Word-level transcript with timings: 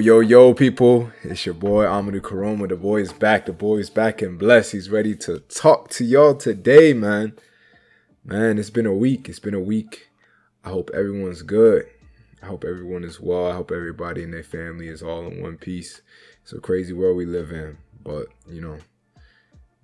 yo, 0.00 0.20
yo, 0.20 0.54
people. 0.54 1.12
It's 1.22 1.44
your 1.44 1.54
boy 1.54 1.84
Amadu 1.84 2.22
Koroma. 2.22 2.66
The 2.66 2.76
boy 2.76 3.02
is 3.02 3.12
back. 3.12 3.44
The 3.44 3.52
boy 3.52 3.76
is 3.76 3.90
back 3.90 4.22
and 4.22 4.38
blessed. 4.38 4.72
He's 4.72 4.88
ready 4.88 5.14
to 5.16 5.40
talk 5.40 5.90
to 5.90 6.04
y'all 6.04 6.34
today, 6.34 6.94
man. 6.94 7.34
Man, 8.24 8.58
it's 8.58 8.70
been 8.70 8.86
a 8.86 8.94
week. 8.94 9.28
It's 9.28 9.38
been 9.38 9.54
a 9.54 9.60
week. 9.60 10.08
I 10.64 10.70
hope 10.70 10.90
everyone's 10.94 11.42
good. 11.42 11.84
I 12.42 12.46
hope 12.46 12.64
everyone 12.64 13.04
is 13.04 13.20
well. 13.20 13.46
I 13.50 13.54
hope 13.54 13.70
everybody 13.70 14.24
and 14.24 14.32
their 14.32 14.42
family 14.42 14.88
is 14.88 15.02
all 15.02 15.26
in 15.26 15.42
one 15.42 15.58
piece. 15.58 16.00
It's 16.42 16.54
a 16.54 16.60
crazy 16.60 16.94
world 16.94 17.18
we 17.18 17.26
live 17.26 17.52
in, 17.52 17.76
but 18.02 18.28
you 18.48 18.62
know, 18.62 18.78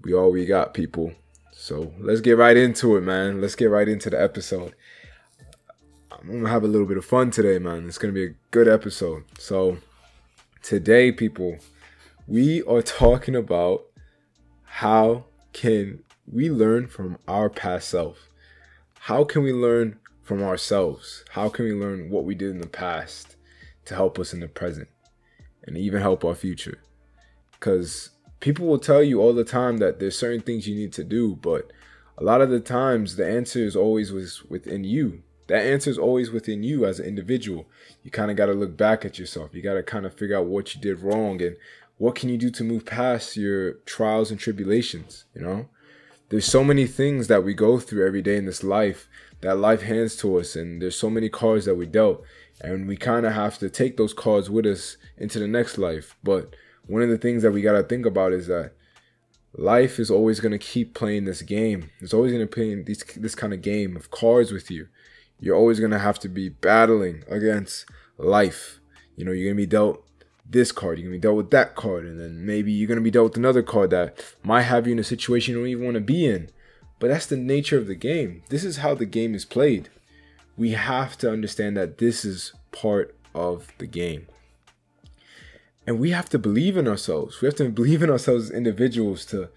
we 0.02 0.14
all 0.14 0.32
we 0.32 0.46
got, 0.46 0.72
people. 0.72 1.12
So 1.52 1.92
let's 2.00 2.22
get 2.22 2.38
right 2.38 2.56
into 2.56 2.96
it, 2.96 3.02
man. 3.02 3.42
Let's 3.42 3.54
get 3.54 3.66
right 3.66 3.88
into 3.88 4.08
the 4.08 4.22
episode. 4.22 4.74
I'm 6.10 6.26
gonna 6.26 6.48
have 6.48 6.64
a 6.64 6.68
little 6.68 6.86
bit 6.86 6.96
of 6.96 7.04
fun 7.04 7.30
today, 7.30 7.58
man. 7.58 7.86
It's 7.86 7.98
gonna 7.98 8.14
be 8.14 8.24
a 8.24 8.34
good 8.50 8.66
episode. 8.66 9.24
So 9.38 9.76
today, 10.66 11.12
people, 11.12 11.56
we 12.26 12.60
are 12.64 12.82
talking 12.82 13.36
about 13.36 13.84
how 14.64 15.24
can 15.52 16.02
we 16.26 16.50
learn 16.50 16.88
from 16.88 17.16
our 17.28 17.48
past 17.48 17.88
self? 17.88 18.28
How 18.98 19.22
can 19.22 19.44
we 19.44 19.52
learn 19.52 20.00
from 20.24 20.42
ourselves? 20.42 21.24
How 21.30 21.48
can 21.48 21.66
we 21.66 21.72
learn 21.72 22.10
what 22.10 22.24
we 22.24 22.34
did 22.34 22.50
in 22.50 22.60
the 22.60 22.66
past 22.66 23.36
to 23.84 23.94
help 23.94 24.18
us 24.18 24.32
in 24.32 24.40
the 24.40 24.48
present 24.48 24.88
and 25.62 25.78
even 25.78 26.02
help 26.02 26.24
our 26.24 26.34
future? 26.34 26.82
Because 27.52 28.10
people 28.40 28.66
will 28.66 28.80
tell 28.80 29.04
you 29.04 29.20
all 29.20 29.34
the 29.34 29.44
time 29.44 29.76
that 29.76 30.00
there's 30.00 30.18
certain 30.18 30.40
things 30.40 30.66
you 30.66 30.74
need 30.74 30.92
to 30.94 31.04
do, 31.04 31.36
but 31.36 31.70
a 32.18 32.24
lot 32.24 32.40
of 32.40 32.50
the 32.50 32.58
times 32.58 33.14
the 33.14 33.24
answer 33.24 33.60
is 33.60 33.76
always 33.76 34.10
was 34.10 34.42
within 34.46 34.82
you. 34.82 35.22
That 35.48 35.64
answer 35.64 35.90
is 35.90 35.98
always 35.98 36.30
within 36.30 36.62
you 36.62 36.84
as 36.84 36.98
an 36.98 37.06
individual. 37.06 37.66
You 38.02 38.10
kind 38.10 38.30
of 38.30 38.36
got 38.36 38.46
to 38.46 38.52
look 38.52 38.76
back 38.76 39.04
at 39.04 39.18
yourself. 39.18 39.54
You 39.54 39.62
got 39.62 39.74
to 39.74 39.82
kind 39.82 40.06
of 40.06 40.14
figure 40.14 40.36
out 40.36 40.46
what 40.46 40.74
you 40.74 40.80
did 40.80 41.00
wrong 41.00 41.40
and 41.40 41.56
what 41.98 42.14
can 42.14 42.28
you 42.28 42.36
do 42.36 42.50
to 42.50 42.64
move 42.64 42.84
past 42.84 43.36
your 43.36 43.74
trials 43.86 44.30
and 44.30 44.38
tribulations, 44.38 45.24
you 45.34 45.42
know? 45.42 45.68
There's 46.28 46.44
so 46.44 46.64
many 46.64 46.86
things 46.86 47.28
that 47.28 47.44
we 47.44 47.54
go 47.54 47.78
through 47.78 48.04
every 48.04 48.22
day 48.22 48.36
in 48.36 48.46
this 48.46 48.64
life 48.64 49.08
that 49.42 49.58
life 49.58 49.82
hands 49.82 50.16
to 50.16 50.38
us 50.38 50.56
and 50.56 50.82
there's 50.82 50.98
so 50.98 51.08
many 51.08 51.28
cards 51.28 51.66
that 51.66 51.76
we 51.76 51.86
dealt 51.86 52.24
and 52.60 52.88
we 52.88 52.96
kind 52.96 53.24
of 53.24 53.32
have 53.32 53.58
to 53.58 53.70
take 53.70 53.96
those 53.96 54.12
cards 54.12 54.50
with 54.50 54.66
us 54.66 54.96
into 55.16 55.38
the 55.38 55.46
next 55.46 55.78
life. 55.78 56.16
But 56.24 56.54
one 56.86 57.02
of 57.02 57.08
the 57.08 57.18
things 57.18 57.42
that 57.42 57.52
we 57.52 57.62
got 57.62 57.72
to 57.72 57.82
think 57.84 58.06
about 58.06 58.32
is 58.32 58.48
that 58.48 58.72
life 59.54 59.98
is 59.98 60.10
always 60.10 60.40
going 60.40 60.52
to 60.52 60.58
keep 60.58 60.94
playing 60.94 61.24
this 61.24 61.42
game. 61.42 61.90
It's 62.00 62.14
always 62.14 62.32
going 62.32 62.46
to 62.46 62.52
play 62.52 62.74
this, 62.74 63.04
this 63.16 63.34
kind 63.34 63.52
of 63.52 63.62
game 63.62 63.96
of 63.96 64.10
cards 64.10 64.52
with 64.52 64.70
you. 64.70 64.88
You're 65.38 65.56
always 65.56 65.80
going 65.80 65.92
to 65.92 65.98
have 65.98 66.18
to 66.20 66.28
be 66.28 66.48
battling 66.48 67.24
against 67.28 67.84
life. 68.18 68.80
You 69.16 69.24
know, 69.24 69.32
you're 69.32 69.46
going 69.46 69.56
to 69.56 69.62
be 69.62 69.66
dealt 69.66 70.02
this 70.48 70.72
card, 70.72 70.98
you're 70.98 71.08
going 71.08 71.14
to 71.14 71.18
be 71.18 71.28
dealt 71.28 71.36
with 71.36 71.50
that 71.50 71.74
card, 71.74 72.04
and 72.04 72.20
then 72.20 72.46
maybe 72.46 72.72
you're 72.72 72.86
going 72.86 72.98
to 72.98 73.02
be 73.02 73.10
dealt 73.10 73.30
with 73.30 73.36
another 73.36 73.62
card 73.62 73.90
that 73.90 74.24
might 74.44 74.62
have 74.62 74.86
you 74.86 74.92
in 74.92 74.98
a 74.98 75.04
situation 75.04 75.54
you 75.54 75.60
don't 75.60 75.68
even 75.68 75.84
want 75.84 75.94
to 75.96 76.00
be 76.00 76.26
in. 76.26 76.50
But 76.98 77.08
that's 77.08 77.26
the 77.26 77.36
nature 77.36 77.76
of 77.76 77.86
the 77.86 77.94
game. 77.94 78.42
This 78.48 78.64
is 78.64 78.78
how 78.78 78.94
the 78.94 79.06
game 79.06 79.34
is 79.34 79.44
played. 79.44 79.90
We 80.56 80.70
have 80.70 81.18
to 81.18 81.30
understand 81.30 81.76
that 81.76 81.98
this 81.98 82.24
is 82.24 82.52
part 82.72 83.14
of 83.34 83.72
the 83.78 83.86
game. 83.86 84.28
And 85.86 85.98
we 86.00 86.10
have 86.10 86.28
to 86.30 86.38
believe 86.38 86.76
in 86.76 86.88
ourselves. 86.88 87.40
We 87.40 87.46
have 87.46 87.56
to 87.56 87.68
believe 87.70 88.02
in 88.02 88.10
ourselves 88.10 88.46
as 88.46 88.56
individuals 88.56 89.24
to 89.26 89.50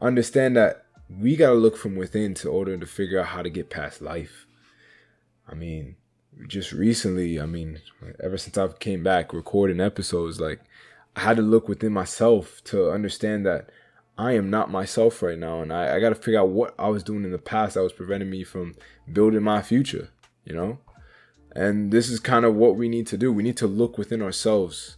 understand 0.00 0.56
that 0.56 0.86
we 1.08 1.36
got 1.36 1.50
to 1.50 1.56
look 1.56 1.76
from 1.76 1.96
within 1.96 2.34
to 2.34 2.48
order 2.48 2.76
to 2.76 2.86
figure 2.86 3.20
out 3.20 3.26
how 3.26 3.42
to 3.42 3.50
get 3.50 3.68
past 3.68 4.00
life. 4.00 4.46
I 5.50 5.54
mean, 5.54 5.96
just 6.46 6.72
recently, 6.72 7.40
I 7.40 7.46
mean, 7.46 7.80
ever 8.22 8.38
since 8.38 8.56
I 8.56 8.68
came 8.68 9.02
back 9.02 9.32
recording 9.32 9.80
episodes, 9.80 10.40
like 10.40 10.60
I 11.16 11.20
had 11.20 11.36
to 11.36 11.42
look 11.42 11.68
within 11.68 11.92
myself 11.92 12.62
to 12.64 12.90
understand 12.90 13.44
that 13.46 13.70
I 14.16 14.32
am 14.32 14.50
not 14.50 14.70
myself 14.70 15.22
right 15.22 15.38
now. 15.38 15.60
And 15.60 15.72
I, 15.72 15.96
I 15.96 16.00
got 16.00 16.10
to 16.10 16.14
figure 16.14 16.40
out 16.40 16.50
what 16.50 16.74
I 16.78 16.88
was 16.88 17.02
doing 17.02 17.24
in 17.24 17.32
the 17.32 17.38
past 17.38 17.74
that 17.74 17.82
was 17.82 17.92
preventing 17.92 18.30
me 18.30 18.44
from 18.44 18.76
building 19.12 19.42
my 19.42 19.62
future, 19.62 20.10
you 20.44 20.54
know? 20.54 20.78
And 21.56 21.90
this 21.90 22.08
is 22.08 22.20
kind 22.20 22.44
of 22.44 22.54
what 22.54 22.76
we 22.76 22.88
need 22.88 23.06
to 23.08 23.18
do. 23.18 23.32
We 23.32 23.42
need 23.42 23.56
to 23.56 23.66
look 23.66 23.98
within 23.98 24.22
ourselves 24.22 24.96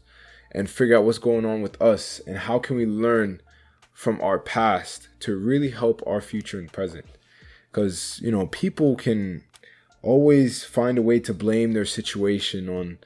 and 0.50 0.68
figure 0.68 0.98
out 0.98 1.04
what's 1.04 1.18
going 1.18 1.46
on 1.46 1.62
with 1.62 1.80
us 1.80 2.20
and 2.26 2.36
how 2.36 2.58
can 2.58 2.76
we 2.76 2.84
learn 2.84 3.40
from 3.92 4.20
our 4.20 4.38
past 4.38 5.08
to 5.20 5.36
really 5.36 5.70
help 5.70 6.02
our 6.06 6.20
future 6.20 6.58
and 6.58 6.72
present 6.72 7.06
because 7.70 8.20
you 8.22 8.30
know 8.30 8.46
people 8.46 8.96
can 8.96 9.44
always 10.02 10.64
find 10.64 10.98
a 10.98 11.02
way 11.02 11.20
to 11.20 11.34
blame 11.34 11.72
their 11.72 11.84
situation 11.84 12.68
on 12.68 12.98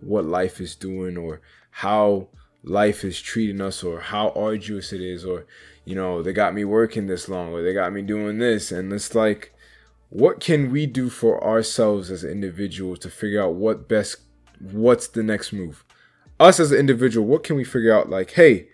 what 0.00 0.24
life 0.24 0.60
is 0.60 0.74
doing 0.74 1.16
or 1.16 1.40
how 1.70 2.28
life 2.62 3.04
is 3.04 3.20
treating 3.20 3.60
us 3.60 3.82
or 3.82 4.00
how 4.00 4.30
arduous 4.30 4.92
it 4.92 5.00
is 5.00 5.24
or 5.24 5.46
you 5.84 5.94
know 5.94 6.22
they 6.22 6.32
got 6.32 6.54
me 6.54 6.64
working 6.64 7.06
this 7.06 7.28
long 7.28 7.52
or 7.52 7.62
they 7.62 7.72
got 7.72 7.92
me 7.92 8.02
doing 8.02 8.38
this 8.38 8.70
and 8.70 8.92
it's 8.92 9.14
like 9.14 9.52
what 10.10 10.40
can 10.40 10.70
we 10.70 10.86
do 10.86 11.10
for 11.10 11.42
ourselves 11.44 12.10
as 12.10 12.24
individuals 12.24 12.98
to 12.98 13.10
figure 13.10 13.42
out 13.42 13.54
what 13.54 13.88
best 13.88 14.16
what's 14.60 15.08
the 15.08 15.22
next 15.22 15.52
move 15.52 15.84
us 16.40 16.60
as 16.60 16.72
an 16.72 16.78
individual, 16.78 17.26
what 17.26 17.42
can 17.42 17.56
we 17.56 17.64
figure 17.64 17.94
out? 17.94 18.08
Like, 18.08 18.32
hey, 18.32 18.68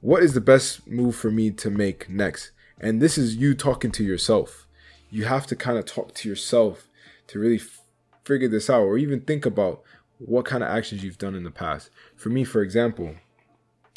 what 0.00 0.22
is 0.22 0.34
the 0.34 0.40
best 0.40 0.86
move 0.86 1.16
for 1.16 1.30
me 1.30 1.50
to 1.52 1.70
make 1.70 2.08
next? 2.08 2.52
And 2.80 3.02
this 3.02 3.18
is 3.18 3.36
you 3.36 3.54
talking 3.54 3.90
to 3.92 4.04
yourself. 4.04 4.66
You 5.10 5.24
have 5.24 5.46
to 5.48 5.56
kind 5.56 5.78
of 5.78 5.84
talk 5.84 6.14
to 6.14 6.28
yourself 6.28 6.88
to 7.28 7.38
really 7.38 7.56
f- 7.56 7.82
figure 8.24 8.48
this 8.48 8.68
out, 8.68 8.82
or 8.82 8.98
even 8.98 9.20
think 9.20 9.46
about 9.46 9.82
what 10.18 10.44
kind 10.44 10.62
of 10.62 10.68
actions 10.68 11.02
you've 11.02 11.18
done 11.18 11.34
in 11.34 11.44
the 11.44 11.50
past. 11.50 11.90
For 12.16 12.28
me, 12.28 12.44
for 12.44 12.62
example, 12.62 13.14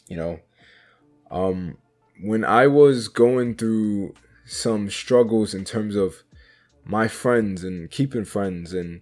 you 0.07 0.17
know, 0.17 0.39
um, 1.29 1.77
when 2.21 2.45
I 2.45 2.67
was 2.67 3.07
going 3.07 3.55
through 3.55 4.13
some 4.45 4.89
struggles 4.89 5.53
in 5.53 5.65
terms 5.65 5.95
of 5.95 6.23
my 6.83 7.07
friends 7.07 7.63
and 7.63 7.89
keeping 7.89 8.25
friends 8.25 8.73
and 8.73 9.01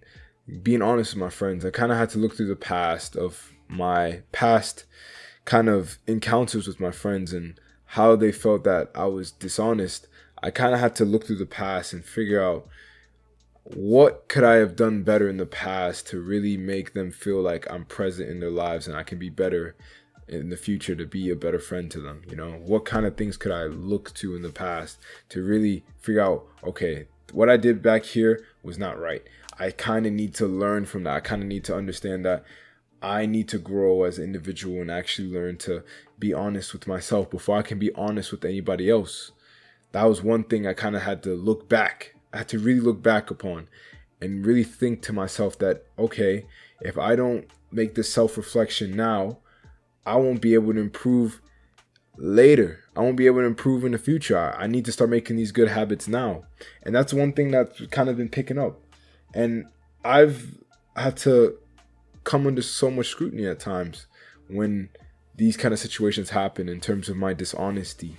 being 0.62 0.82
honest 0.82 1.14
with 1.14 1.20
my 1.20 1.30
friends, 1.30 1.64
I 1.64 1.70
kind 1.70 1.92
of 1.92 1.98
had 1.98 2.10
to 2.10 2.18
look 2.18 2.36
through 2.36 2.48
the 2.48 2.56
past 2.56 3.16
of 3.16 3.52
my 3.68 4.22
past 4.32 4.84
kind 5.44 5.68
of 5.68 5.98
encounters 6.06 6.66
with 6.66 6.80
my 6.80 6.90
friends 6.90 7.32
and 7.32 7.58
how 7.86 8.14
they 8.14 8.32
felt 8.32 8.64
that 8.64 8.90
I 8.94 9.06
was 9.06 9.32
dishonest, 9.32 10.06
I 10.42 10.50
kind 10.50 10.74
of 10.74 10.80
had 10.80 10.94
to 10.96 11.04
look 11.04 11.26
through 11.26 11.38
the 11.38 11.46
past 11.46 11.92
and 11.92 12.04
figure 12.04 12.42
out 12.42 12.68
what 13.74 14.28
could 14.28 14.44
I 14.44 14.54
have 14.54 14.76
done 14.76 15.02
better 15.02 15.28
in 15.28 15.36
the 15.36 15.46
past 15.46 16.08
to 16.08 16.20
really 16.20 16.56
make 16.56 16.92
them 16.92 17.10
feel 17.10 17.40
like 17.40 17.70
I'm 17.70 17.84
present 17.84 18.28
in 18.28 18.40
their 18.40 18.50
lives 18.50 18.86
and 18.86 18.96
I 18.96 19.02
can 19.02 19.18
be 19.18 19.30
better 19.30 19.76
in 20.28 20.48
the 20.48 20.56
future 20.56 20.94
to 20.94 21.06
be 21.06 21.30
a 21.30 21.36
better 21.36 21.58
friend 21.58 21.90
to 21.90 22.00
them, 22.00 22.22
you 22.28 22.36
know? 22.36 22.52
What 22.52 22.84
kind 22.84 23.04
of 23.04 23.16
things 23.16 23.36
could 23.36 23.52
I 23.52 23.64
look 23.64 24.14
to 24.14 24.36
in 24.36 24.42
the 24.42 24.50
past 24.50 24.98
to 25.30 25.42
really 25.42 25.84
figure 25.98 26.20
out, 26.20 26.46
okay, 26.64 27.06
what 27.32 27.48
I 27.48 27.56
did 27.56 27.82
back 27.82 28.04
here 28.04 28.44
was 28.62 28.78
not 28.78 28.98
right. 28.98 29.22
I 29.58 29.70
kind 29.70 30.06
of 30.06 30.12
need 30.12 30.34
to 30.34 30.46
learn 30.46 30.86
from 30.86 31.04
that. 31.04 31.16
I 31.16 31.20
kind 31.20 31.42
of 31.42 31.48
need 31.48 31.64
to 31.64 31.76
understand 31.76 32.24
that 32.24 32.44
I 33.02 33.26
need 33.26 33.48
to 33.48 33.58
grow 33.58 34.04
as 34.04 34.18
an 34.18 34.24
individual 34.24 34.80
and 34.80 34.90
actually 34.90 35.28
learn 35.28 35.56
to 35.58 35.82
be 36.18 36.34
honest 36.34 36.72
with 36.72 36.86
myself 36.86 37.30
before 37.30 37.56
I 37.56 37.62
can 37.62 37.78
be 37.78 37.92
honest 37.94 38.30
with 38.30 38.44
anybody 38.44 38.90
else. 38.90 39.32
That 39.92 40.04
was 40.04 40.22
one 40.22 40.44
thing 40.44 40.66
I 40.66 40.74
kind 40.74 40.94
of 40.94 41.02
had 41.02 41.22
to 41.24 41.34
look 41.34 41.68
back. 41.68 42.14
I 42.32 42.38
had 42.38 42.48
to 42.48 42.58
really 42.58 42.80
look 42.80 43.02
back 43.02 43.30
upon 43.30 43.68
and 44.20 44.44
really 44.44 44.64
think 44.64 45.02
to 45.02 45.12
myself 45.12 45.58
that, 45.58 45.84
okay, 45.98 46.46
if 46.80 46.98
I 46.98 47.16
don't 47.16 47.46
make 47.70 47.94
this 47.94 48.12
self 48.12 48.36
reflection 48.36 48.96
now, 48.96 49.38
I 50.06 50.16
won't 50.16 50.40
be 50.40 50.54
able 50.54 50.72
to 50.72 50.80
improve 50.80 51.40
later. 52.16 52.80
I 52.96 53.00
won't 53.00 53.16
be 53.16 53.26
able 53.26 53.40
to 53.40 53.46
improve 53.46 53.84
in 53.84 53.92
the 53.92 53.98
future. 53.98 54.38
I 54.38 54.66
need 54.66 54.84
to 54.86 54.92
start 54.92 55.10
making 55.10 55.36
these 55.36 55.52
good 55.52 55.68
habits 55.68 56.08
now. 56.08 56.44
And 56.82 56.94
that's 56.94 57.12
one 57.12 57.32
thing 57.32 57.50
that's 57.50 57.86
kind 57.86 58.08
of 58.08 58.16
been 58.16 58.28
picking 58.28 58.58
up. 58.58 58.80
And 59.34 59.66
I've 60.04 60.58
had 60.96 61.16
to 61.18 61.58
come 62.24 62.46
under 62.46 62.62
so 62.62 62.90
much 62.90 63.08
scrutiny 63.08 63.46
at 63.46 63.60
times 63.60 64.06
when 64.48 64.90
these 65.36 65.56
kind 65.56 65.72
of 65.72 65.80
situations 65.80 66.30
happen 66.30 66.68
in 66.68 66.80
terms 66.80 67.08
of 67.08 67.16
my 67.16 67.32
dishonesty 67.32 68.16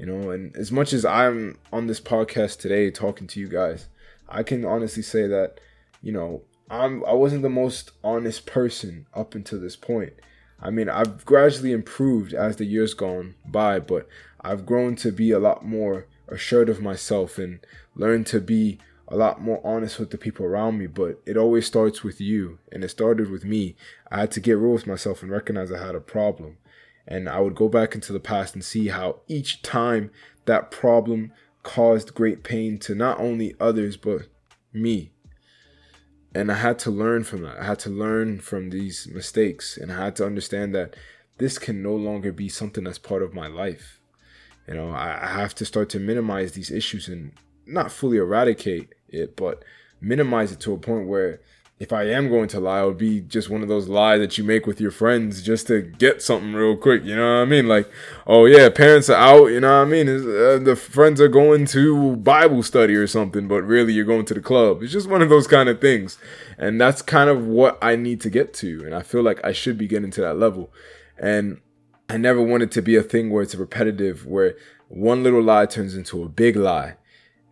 you 0.00 0.06
know 0.06 0.30
and 0.30 0.56
as 0.56 0.72
much 0.72 0.94
as 0.94 1.04
i'm 1.04 1.58
on 1.72 1.86
this 1.86 2.00
podcast 2.00 2.58
today 2.58 2.90
talking 2.90 3.26
to 3.26 3.38
you 3.38 3.46
guys 3.46 3.86
i 4.30 4.42
can 4.42 4.64
honestly 4.64 5.02
say 5.02 5.26
that 5.26 5.60
you 6.02 6.10
know 6.10 6.40
i'm 6.70 7.04
i 7.04 7.12
wasn't 7.12 7.42
the 7.42 7.50
most 7.50 7.90
honest 8.02 8.46
person 8.46 9.06
up 9.12 9.34
until 9.34 9.60
this 9.60 9.76
point 9.76 10.14
i 10.58 10.70
mean 10.70 10.88
i've 10.88 11.22
gradually 11.26 11.70
improved 11.70 12.32
as 12.32 12.56
the 12.56 12.64
years 12.64 12.94
gone 12.94 13.34
by 13.44 13.78
but 13.78 14.08
i've 14.40 14.64
grown 14.64 14.96
to 14.96 15.12
be 15.12 15.30
a 15.32 15.38
lot 15.38 15.66
more 15.66 16.06
assured 16.28 16.70
of 16.70 16.80
myself 16.80 17.36
and 17.36 17.60
learned 17.94 18.26
to 18.26 18.40
be 18.40 18.78
a 19.06 19.16
lot 19.16 19.42
more 19.42 19.60
honest 19.64 19.98
with 19.98 20.10
the 20.10 20.18
people 20.18 20.46
around 20.46 20.78
me, 20.78 20.86
but 20.86 21.20
it 21.26 21.36
always 21.36 21.66
starts 21.66 22.04
with 22.04 22.20
you. 22.20 22.60
And 22.70 22.84
it 22.84 22.90
started 22.90 23.28
with 23.28 23.44
me. 23.44 23.74
I 24.08 24.20
had 24.20 24.30
to 24.30 24.40
get 24.40 24.52
real 24.52 24.72
with 24.72 24.86
myself 24.86 25.20
and 25.20 25.32
recognize 25.32 25.72
I 25.72 25.84
had 25.84 25.96
a 25.96 26.00
problem. 26.00 26.58
And 27.10 27.28
I 27.28 27.40
would 27.40 27.56
go 27.56 27.68
back 27.68 27.94
into 27.94 28.12
the 28.12 28.20
past 28.20 28.54
and 28.54 28.64
see 28.64 28.88
how 28.88 29.20
each 29.26 29.62
time 29.62 30.10
that 30.46 30.70
problem 30.70 31.32
caused 31.62 32.14
great 32.14 32.42
pain 32.42 32.78
to 32.78 32.94
not 32.94 33.18
only 33.18 33.54
others, 33.60 33.96
but 33.96 34.28
me. 34.72 35.10
And 36.34 36.50
I 36.50 36.54
had 36.54 36.78
to 36.80 36.90
learn 36.90 37.24
from 37.24 37.42
that. 37.42 37.58
I 37.58 37.64
had 37.64 37.80
to 37.80 37.90
learn 37.90 38.40
from 38.40 38.70
these 38.70 39.08
mistakes. 39.12 39.76
And 39.76 39.90
I 39.90 40.04
had 40.04 40.16
to 40.16 40.26
understand 40.26 40.74
that 40.74 40.94
this 41.38 41.58
can 41.58 41.82
no 41.82 41.94
longer 41.94 42.32
be 42.32 42.48
something 42.48 42.84
that's 42.84 42.98
part 42.98 43.22
of 43.22 43.34
my 43.34 43.48
life. 43.48 43.98
You 44.68 44.74
know, 44.74 44.90
I, 44.90 45.26
have 45.26 45.54
to 45.56 45.64
start 45.64 45.88
to 45.90 45.98
minimize 45.98 46.52
these 46.52 46.70
issues 46.70 47.08
and 47.08 47.32
not 47.66 47.90
fully 47.90 48.18
eradicate 48.18 48.94
it, 49.08 49.34
but 49.34 49.64
minimize 50.00 50.52
it 50.52 50.60
to 50.60 50.72
a 50.72 50.78
point 50.78 51.08
where 51.08 51.40
if 51.80 51.94
I 51.94 52.02
am 52.10 52.28
going 52.28 52.46
to 52.48 52.60
lie, 52.60 52.82
it 52.82 52.86
would 52.86 52.98
be 52.98 53.22
just 53.22 53.48
one 53.48 53.62
of 53.62 53.68
those 53.68 53.88
lies 53.88 54.20
that 54.20 54.36
you 54.36 54.44
make 54.44 54.66
with 54.66 54.82
your 54.82 54.90
friends 54.90 55.40
just 55.40 55.66
to 55.68 55.80
get 55.80 56.20
something 56.20 56.52
real 56.52 56.76
quick. 56.76 57.02
You 57.04 57.16
know 57.16 57.36
what 57.36 57.40
I 57.40 57.44
mean? 57.46 57.68
Like, 57.68 57.90
oh 58.26 58.44
yeah, 58.44 58.68
parents 58.68 59.08
are 59.08 59.16
out. 59.16 59.46
You 59.46 59.60
know 59.60 59.78
what 59.78 59.86
I 59.86 59.90
mean? 59.90 60.06
Uh, 60.06 60.58
the 60.58 60.76
friends 60.76 61.22
are 61.22 61.28
going 61.28 61.64
to 61.68 62.16
Bible 62.16 62.62
study 62.62 62.94
or 62.94 63.06
something, 63.06 63.48
but 63.48 63.62
really 63.62 63.94
you're 63.94 64.04
going 64.04 64.26
to 64.26 64.34
the 64.34 64.42
club. 64.42 64.82
It's 64.82 64.92
just 64.92 65.08
one 65.08 65.22
of 65.22 65.30
those 65.30 65.46
kind 65.46 65.70
of 65.70 65.80
things, 65.80 66.18
and 66.58 66.78
that's 66.78 67.00
kind 67.00 67.30
of 67.30 67.46
what 67.46 67.78
I 67.80 67.96
need 67.96 68.20
to 68.20 68.30
get 68.30 68.52
to. 68.54 68.84
And 68.84 68.94
I 68.94 69.00
feel 69.00 69.22
like 69.22 69.42
I 69.42 69.52
should 69.52 69.78
be 69.78 69.88
getting 69.88 70.10
to 70.10 70.20
that 70.20 70.38
level. 70.38 70.70
And 71.18 71.62
I 72.10 72.18
never 72.18 72.42
want 72.42 72.62
it 72.62 72.70
to 72.72 72.82
be 72.82 72.96
a 72.96 73.02
thing 73.02 73.30
where 73.30 73.42
it's 73.42 73.54
repetitive, 73.54 74.26
where 74.26 74.54
one 74.88 75.22
little 75.22 75.42
lie 75.42 75.64
turns 75.64 75.94
into 75.94 76.22
a 76.22 76.28
big 76.28 76.56
lie, 76.56 76.96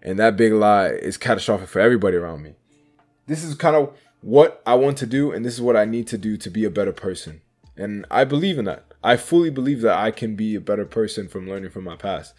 and 0.02 0.18
that 0.18 0.36
big 0.36 0.52
lie 0.52 0.88
is 0.88 1.16
catastrophic 1.16 1.70
for 1.70 1.80
everybody 1.80 2.18
around 2.18 2.42
me. 2.42 2.56
This 3.26 3.42
is 3.42 3.54
kind 3.54 3.76
of 3.76 3.94
what 4.20 4.62
I 4.66 4.74
want 4.74 4.98
to 4.98 5.06
do 5.06 5.32
and 5.32 5.44
this 5.44 5.54
is 5.54 5.60
what 5.60 5.76
I 5.76 5.84
need 5.84 6.06
to 6.08 6.18
do 6.18 6.36
to 6.36 6.50
be 6.50 6.64
a 6.64 6.70
better 6.70 6.92
person. 6.92 7.40
And 7.76 8.04
I 8.10 8.24
believe 8.24 8.58
in 8.58 8.64
that. 8.64 8.84
I 9.02 9.16
fully 9.16 9.50
believe 9.50 9.80
that 9.82 9.96
I 9.96 10.10
can 10.10 10.34
be 10.34 10.54
a 10.56 10.60
better 10.60 10.84
person 10.84 11.28
from 11.28 11.48
learning 11.48 11.70
from 11.70 11.84
my 11.84 11.96
past. 11.96 12.34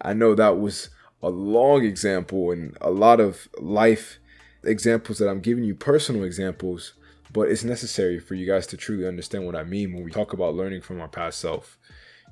I 0.00 0.12
know 0.12 0.34
that 0.34 0.58
was 0.58 0.90
a 1.22 1.28
long 1.28 1.84
example 1.84 2.50
and 2.50 2.76
a 2.80 2.90
lot 2.90 3.20
of 3.20 3.48
life 3.58 4.18
examples 4.64 5.18
that 5.18 5.28
I'm 5.28 5.40
giving 5.40 5.64
you, 5.64 5.74
personal 5.74 6.24
examples, 6.24 6.94
but 7.32 7.48
it's 7.48 7.64
necessary 7.64 8.18
for 8.18 8.34
you 8.34 8.46
guys 8.46 8.66
to 8.68 8.76
truly 8.76 9.06
understand 9.06 9.46
what 9.46 9.54
I 9.54 9.62
mean 9.62 9.92
when 9.92 10.04
we 10.04 10.10
talk 10.10 10.32
about 10.32 10.54
learning 10.54 10.82
from 10.82 11.00
our 11.00 11.08
past 11.08 11.38
self. 11.38 11.78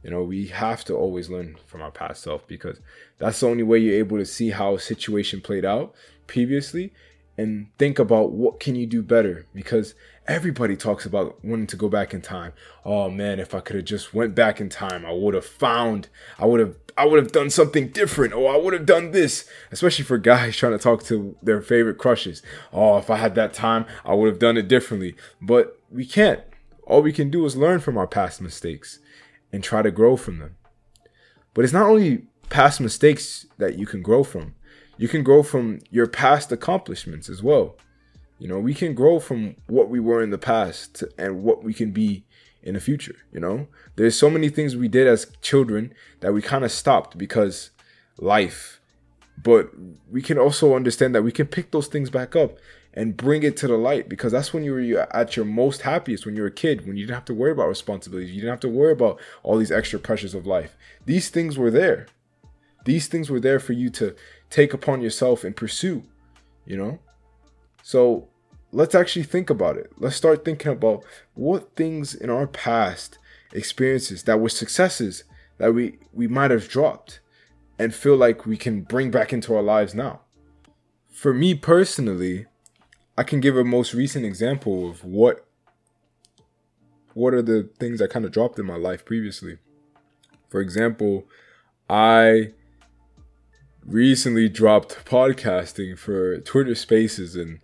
You 0.02 0.10
know, 0.10 0.22
we 0.22 0.46
have 0.46 0.84
to 0.86 0.94
always 0.94 1.28
learn 1.28 1.56
from 1.66 1.82
our 1.82 1.90
past 1.90 2.22
self 2.22 2.46
because 2.46 2.80
that's 3.18 3.40
the 3.40 3.48
only 3.48 3.62
way 3.62 3.78
you're 3.78 3.98
able 3.98 4.18
to 4.18 4.26
see 4.26 4.50
how 4.50 4.74
a 4.74 4.80
situation 4.80 5.40
played 5.40 5.64
out 5.64 5.94
previously 6.26 6.92
and 7.38 7.68
think 7.78 8.00
about 8.00 8.32
what 8.32 8.58
can 8.58 8.74
you 8.74 8.84
do 8.84 9.00
better? 9.00 9.46
Because 9.54 9.94
everybody 10.26 10.76
talks 10.76 11.06
about 11.06 11.42
wanting 11.44 11.68
to 11.68 11.76
go 11.76 11.88
back 11.88 12.12
in 12.12 12.20
time. 12.20 12.52
Oh 12.84 13.08
man 13.08 13.38
if 13.38 13.54
i 13.54 13.60
could 13.60 13.76
have 13.76 13.84
just 13.86 14.12
went 14.12 14.34
back 14.34 14.60
in 14.60 14.68
time 14.68 15.06
i 15.06 15.12
would 15.12 15.32
have 15.32 15.46
found 15.46 16.08
i 16.38 16.44
would 16.44 16.60
have 16.60 16.76
i 16.98 17.06
would 17.06 17.18
have 17.18 17.32
done 17.32 17.48
something 17.48 17.88
different 17.88 18.34
or 18.34 18.52
i 18.52 18.56
would 18.56 18.74
have 18.74 18.84
done 18.84 19.12
this. 19.12 19.48
Especially 19.70 20.04
for 20.04 20.18
guys 20.18 20.56
trying 20.58 20.72
to 20.72 20.78
talk 20.78 21.04
to 21.04 21.36
their 21.42 21.62
favorite 21.62 21.96
crushes. 21.96 22.42
Oh 22.72 22.98
if 22.98 23.08
i 23.08 23.16
had 23.16 23.36
that 23.36 23.54
time 23.54 23.86
i 24.04 24.12
would 24.12 24.28
have 24.28 24.40
done 24.40 24.58
it 24.58 24.68
differently. 24.68 25.14
But 25.40 25.78
we 25.90 26.04
can't. 26.04 26.40
All 26.86 27.02
we 27.02 27.12
can 27.12 27.30
do 27.30 27.44
is 27.46 27.56
learn 27.56 27.80
from 27.80 27.96
our 27.96 28.06
past 28.06 28.40
mistakes 28.40 28.98
and 29.52 29.62
try 29.62 29.82
to 29.82 29.90
grow 29.90 30.16
from 30.16 30.38
them. 30.38 30.56
But 31.54 31.64
it's 31.64 31.72
not 31.72 31.88
only 31.88 32.24
past 32.50 32.80
mistakes 32.80 33.46
that 33.58 33.78
you 33.78 33.86
can 33.86 34.02
grow 34.02 34.24
from 34.24 34.54
you 34.98 35.08
can 35.08 35.22
grow 35.22 35.42
from 35.42 35.80
your 35.90 36.06
past 36.06 36.52
accomplishments 36.52 37.28
as 37.28 37.42
well. 37.42 37.76
You 38.38 38.48
know, 38.48 38.58
we 38.58 38.74
can 38.74 38.94
grow 38.94 39.18
from 39.18 39.56
what 39.66 39.88
we 39.88 39.98
were 39.98 40.22
in 40.22 40.30
the 40.30 40.38
past 40.38 41.02
and 41.16 41.42
what 41.42 41.64
we 41.64 41.72
can 41.72 41.92
be 41.92 42.24
in 42.62 42.74
the 42.74 42.80
future. 42.80 43.16
You 43.32 43.40
know, 43.40 43.68
there's 43.96 44.16
so 44.16 44.28
many 44.28 44.48
things 44.48 44.76
we 44.76 44.88
did 44.88 45.06
as 45.06 45.26
children 45.40 45.94
that 46.20 46.32
we 46.32 46.42
kind 46.42 46.64
of 46.64 46.72
stopped 46.72 47.16
because 47.16 47.70
life. 48.18 48.80
But 49.42 49.70
we 50.10 50.20
can 50.20 50.38
also 50.38 50.74
understand 50.74 51.14
that 51.14 51.22
we 51.22 51.32
can 51.32 51.46
pick 51.46 51.70
those 51.70 51.86
things 51.86 52.10
back 52.10 52.34
up 52.34 52.58
and 52.92 53.16
bring 53.16 53.44
it 53.44 53.56
to 53.58 53.68
the 53.68 53.76
light 53.76 54.08
because 54.08 54.32
that's 54.32 54.52
when 54.52 54.64
you 54.64 54.72
were 54.72 55.06
at 55.14 55.36
your 55.36 55.44
most 55.44 55.82
happiest 55.82 56.26
when 56.26 56.34
you 56.34 56.42
were 56.42 56.48
a 56.48 56.52
kid, 56.52 56.86
when 56.86 56.96
you 56.96 57.04
didn't 57.06 57.14
have 57.14 57.24
to 57.26 57.34
worry 57.34 57.52
about 57.52 57.68
responsibilities, 57.68 58.30
you 58.30 58.40
didn't 58.40 58.50
have 58.50 58.60
to 58.60 58.68
worry 58.68 58.92
about 58.92 59.20
all 59.44 59.56
these 59.56 59.70
extra 59.70 59.98
pressures 60.00 60.34
of 60.34 60.46
life. 60.46 60.76
These 61.06 61.28
things 61.28 61.56
were 61.56 61.70
there. 61.70 62.06
These 62.84 63.06
things 63.06 63.30
were 63.30 63.40
there 63.40 63.60
for 63.60 63.74
you 63.74 63.90
to 63.90 64.16
take 64.50 64.72
upon 64.72 65.00
yourself 65.00 65.44
and 65.44 65.56
pursue, 65.56 66.02
you 66.64 66.76
know? 66.76 66.98
So 67.82 68.28
let's 68.72 68.94
actually 68.94 69.24
think 69.24 69.50
about 69.50 69.76
it. 69.76 69.92
Let's 69.96 70.16
start 70.16 70.44
thinking 70.44 70.72
about 70.72 71.04
what 71.34 71.74
things 71.76 72.14
in 72.14 72.30
our 72.30 72.46
past 72.46 73.18
experiences 73.52 74.24
that 74.24 74.40
were 74.40 74.48
successes 74.48 75.24
that 75.58 75.74
we, 75.74 75.98
we 76.12 76.28
might 76.28 76.50
have 76.50 76.68
dropped 76.68 77.20
and 77.78 77.94
feel 77.94 78.16
like 78.16 78.46
we 78.46 78.56
can 78.56 78.82
bring 78.82 79.10
back 79.10 79.32
into 79.32 79.54
our 79.54 79.62
lives 79.62 79.94
now. 79.94 80.20
For 81.10 81.32
me 81.32 81.54
personally, 81.54 82.46
I 83.16 83.22
can 83.24 83.40
give 83.40 83.56
a 83.56 83.64
most 83.64 83.94
recent 83.94 84.24
example 84.24 84.88
of 84.88 85.04
what 85.04 85.44
what 87.14 87.34
are 87.34 87.42
the 87.42 87.68
things 87.80 88.00
I 88.00 88.06
kind 88.06 88.24
of 88.24 88.30
dropped 88.30 88.60
in 88.60 88.66
my 88.66 88.76
life 88.76 89.04
previously. 89.04 89.58
For 90.48 90.60
example, 90.60 91.26
I 91.90 92.52
recently 93.88 94.50
dropped 94.50 95.04
podcasting 95.06 95.98
for 95.98 96.38
Twitter 96.38 96.74
Spaces 96.74 97.34
and 97.34 97.60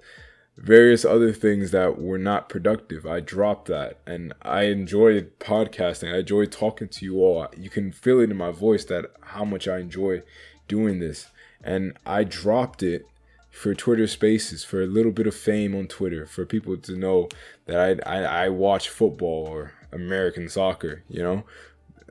various 0.56 1.04
other 1.04 1.32
things 1.32 1.70
that 1.72 2.00
were 2.00 2.18
not 2.18 2.48
productive. 2.48 3.04
I 3.06 3.20
dropped 3.20 3.68
that 3.68 3.98
and 4.06 4.32
I 4.40 4.62
enjoyed 4.64 5.38
podcasting. 5.38 6.14
I 6.14 6.18
enjoy 6.18 6.46
talking 6.46 6.88
to 6.88 7.04
you 7.04 7.20
all. 7.20 7.46
You 7.56 7.68
can 7.68 7.92
feel 7.92 8.20
it 8.20 8.30
in 8.30 8.36
my 8.36 8.52
voice 8.52 8.84
that 8.86 9.10
how 9.20 9.44
much 9.44 9.68
I 9.68 9.78
enjoy 9.78 10.22
doing 10.66 10.98
this. 10.98 11.28
And 11.62 11.92
I 12.06 12.24
dropped 12.24 12.82
it 12.82 13.06
for 13.50 13.74
Twitter 13.74 14.06
Spaces 14.06 14.64
for 14.64 14.82
a 14.82 14.86
little 14.86 15.12
bit 15.12 15.26
of 15.26 15.34
fame 15.34 15.74
on 15.76 15.88
Twitter 15.88 16.26
for 16.26 16.46
people 16.46 16.76
to 16.76 16.96
know 16.96 17.28
that 17.66 18.02
I 18.06 18.10
I, 18.10 18.44
I 18.44 18.48
watch 18.48 18.88
football 18.88 19.46
or 19.46 19.72
American 19.92 20.48
soccer, 20.48 21.04
you 21.08 21.22
know, 21.22 21.44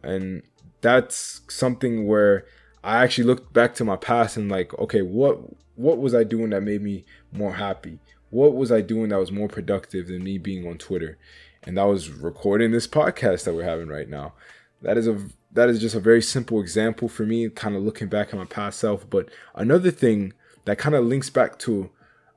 and 0.03 0.43
that's 0.81 1.41
something 1.49 2.07
where 2.07 2.45
I 2.83 3.03
actually 3.03 3.25
looked 3.25 3.53
back 3.53 3.75
to 3.75 3.85
my 3.85 3.95
past 3.95 4.37
and 4.37 4.49
like, 4.49 4.73
okay, 4.77 5.01
what 5.01 5.39
what 5.75 5.97
was 5.97 6.13
I 6.13 6.23
doing 6.23 6.51
that 6.51 6.61
made 6.61 6.81
me 6.81 7.05
more 7.31 7.53
happy? 7.53 7.99
What 8.29 8.55
was 8.55 8.71
I 8.71 8.81
doing 8.81 9.09
that 9.09 9.19
was 9.19 9.31
more 9.31 9.47
productive 9.47 10.07
than 10.07 10.23
me 10.23 10.37
being 10.37 10.67
on 10.67 10.77
Twitter? 10.77 11.17
And 11.63 11.77
that 11.77 11.83
was 11.83 12.09
recording 12.09 12.71
this 12.71 12.87
podcast 12.87 13.45
that 13.45 13.53
we're 13.53 13.63
having 13.63 13.87
right 13.87 14.09
now. 14.09 14.33
That 14.81 14.97
is 14.97 15.07
a 15.07 15.17
that 15.53 15.69
is 15.69 15.79
just 15.79 15.95
a 15.95 15.99
very 15.99 16.21
simple 16.21 16.59
example 16.59 17.07
for 17.07 17.25
me, 17.25 17.47
kind 17.49 17.75
of 17.75 17.83
looking 17.83 18.07
back 18.07 18.29
at 18.29 18.35
my 18.39 18.45
past 18.45 18.79
self. 18.79 19.09
But 19.09 19.29
another 19.55 19.91
thing 19.91 20.33
that 20.65 20.77
kind 20.77 20.95
of 20.95 21.05
links 21.05 21.29
back 21.29 21.57
to 21.59 21.89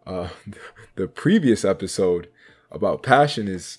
uh, 0.06 0.28
the 0.96 1.08
previous 1.08 1.64
episode 1.64 2.28
about 2.70 3.02
passion 3.02 3.48
is 3.48 3.78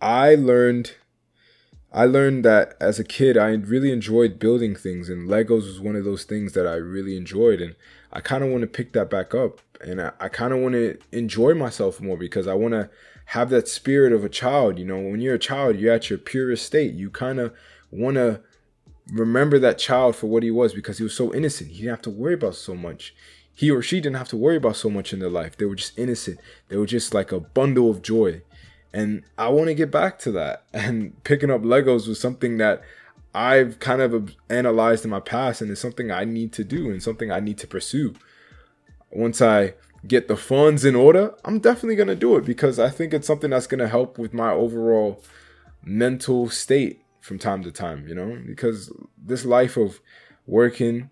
I 0.00 0.34
learned 0.34 0.92
I 1.96 2.04
learned 2.04 2.44
that 2.44 2.76
as 2.78 2.98
a 2.98 3.04
kid, 3.04 3.38
I 3.38 3.52
really 3.52 3.90
enjoyed 3.90 4.38
building 4.38 4.76
things, 4.76 5.08
and 5.08 5.30
Legos 5.30 5.64
was 5.64 5.80
one 5.80 5.96
of 5.96 6.04
those 6.04 6.24
things 6.24 6.52
that 6.52 6.66
I 6.66 6.74
really 6.74 7.16
enjoyed. 7.16 7.62
And 7.62 7.74
I 8.12 8.20
kind 8.20 8.44
of 8.44 8.50
want 8.50 8.60
to 8.60 8.66
pick 8.66 8.92
that 8.92 9.08
back 9.08 9.34
up, 9.34 9.62
and 9.80 10.02
I, 10.02 10.12
I 10.20 10.28
kind 10.28 10.52
of 10.52 10.58
want 10.58 10.74
to 10.74 10.98
enjoy 11.10 11.54
myself 11.54 11.98
more 11.98 12.18
because 12.18 12.46
I 12.46 12.52
want 12.52 12.74
to 12.74 12.90
have 13.26 13.48
that 13.48 13.66
spirit 13.66 14.12
of 14.12 14.24
a 14.24 14.28
child. 14.28 14.78
You 14.78 14.84
know, 14.84 14.98
when 14.98 15.22
you're 15.22 15.36
a 15.36 15.38
child, 15.38 15.76
you're 15.76 15.94
at 15.94 16.10
your 16.10 16.18
purest 16.18 16.66
state. 16.66 16.92
You 16.92 17.08
kind 17.08 17.40
of 17.40 17.54
want 17.90 18.16
to 18.16 18.42
remember 19.10 19.58
that 19.58 19.78
child 19.78 20.16
for 20.16 20.26
what 20.26 20.42
he 20.42 20.50
was 20.50 20.74
because 20.74 20.98
he 20.98 21.04
was 21.04 21.14
so 21.14 21.32
innocent. 21.32 21.70
He 21.70 21.78
didn't 21.78 21.92
have 21.92 22.02
to 22.02 22.10
worry 22.10 22.34
about 22.34 22.56
so 22.56 22.74
much. 22.74 23.14
He 23.54 23.70
or 23.70 23.80
she 23.80 24.02
didn't 24.02 24.16
have 24.16 24.28
to 24.28 24.36
worry 24.36 24.56
about 24.56 24.76
so 24.76 24.90
much 24.90 25.14
in 25.14 25.18
their 25.18 25.30
life. 25.30 25.56
They 25.56 25.64
were 25.64 25.76
just 25.76 25.98
innocent. 25.98 26.40
They 26.68 26.76
were 26.76 26.84
just 26.84 27.14
like 27.14 27.32
a 27.32 27.40
bundle 27.40 27.88
of 27.88 28.02
joy. 28.02 28.42
And 28.96 29.24
I 29.36 29.48
want 29.48 29.68
to 29.68 29.74
get 29.74 29.90
back 29.90 30.18
to 30.20 30.32
that. 30.32 30.64
And 30.72 31.22
picking 31.22 31.50
up 31.50 31.62
Legos 31.62 32.08
was 32.08 32.18
something 32.18 32.56
that 32.56 32.82
I've 33.34 33.78
kind 33.78 34.00
of 34.00 34.34
analyzed 34.48 35.04
in 35.04 35.10
my 35.10 35.20
past 35.20 35.60
and 35.60 35.70
it's 35.70 35.80
something 35.80 36.10
I 36.10 36.24
need 36.24 36.54
to 36.54 36.64
do 36.64 36.90
and 36.90 37.02
something 37.02 37.30
I 37.30 37.40
need 37.40 37.58
to 37.58 37.66
pursue. 37.66 38.14
Once 39.10 39.42
I 39.42 39.74
get 40.06 40.28
the 40.28 40.36
funds 40.36 40.86
in 40.86 40.94
order, 40.94 41.34
I'm 41.44 41.58
definitely 41.58 41.96
going 41.96 42.08
to 42.08 42.16
do 42.16 42.36
it 42.36 42.46
because 42.46 42.78
I 42.78 42.88
think 42.88 43.12
it's 43.12 43.26
something 43.26 43.50
that's 43.50 43.66
going 43.66 43.80
to 43.80 43.88
help 43.88 44.16
with 44.16 44.32
my 44.32 44.50
overall 44.50 45.22
mental 45.84 46.48
state 46.48 47.02
from 47.20 47.38
time 47.38 47.62
to 47.64 47.70
time, 47.70 48.08
you 48.08 48.14
know? 48.14 48.38
Because 48.46 48.90
this 49.22 49.44
life 49.44 49.76
of 49.76 50.00
working 50.46 51.10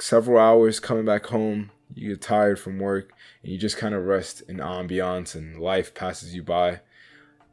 several 0.00 0.38
hours, 0.38 0.78
coming 0.78 1.04
back 1.04 1.26
home, 1.26 1.70
you 1.94 2.10
get 2.10 2.22
tired 2.22 2.58
from 2.58 2.78
work, 2.78 3.12
and 3.42 3.52
you 3.52 3.58
just 3.58 3.76
kind 3.76 3.94
of 3.94 4.04
rest 4.04 4.42
in 4.48 4.58
ambiance 4.58 5.34
and 5.34 5.60
life 5.60 5.94
passes 5.94 6.34
you 6.34 6.42
by. 6.42 6.80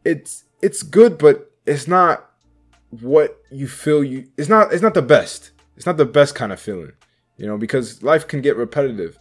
It's 0.04 0.44
it's 0.62 0.84
good, 0.84 1.18
but 1.18 1.52
it's 1.66 1.88
not 1.88 2.30
what 2.90 3.42
you 3.52 3.68
feel 3.68 4.04
you 4.04 4.28
it's 4.38 4.50
not 4.50 4.74
it's 4.74 4.84
not 4.84 4.94
the 4.94 5.02
best. 5.02 5.52
It's 5.76 5.86
not 5.86 5.98
the 5.98 6.06
best 6.06 6.36
kind 6.36 6.52
of 6.52 6.60
feeling. 6.60 6.94
You 7.38 7.48
know, 7.48 7.58
because 7.58 8.02
life 8.02 8.28
can 8.28 8.42
get 8.42 8.56
repetitive. 8.56 9.20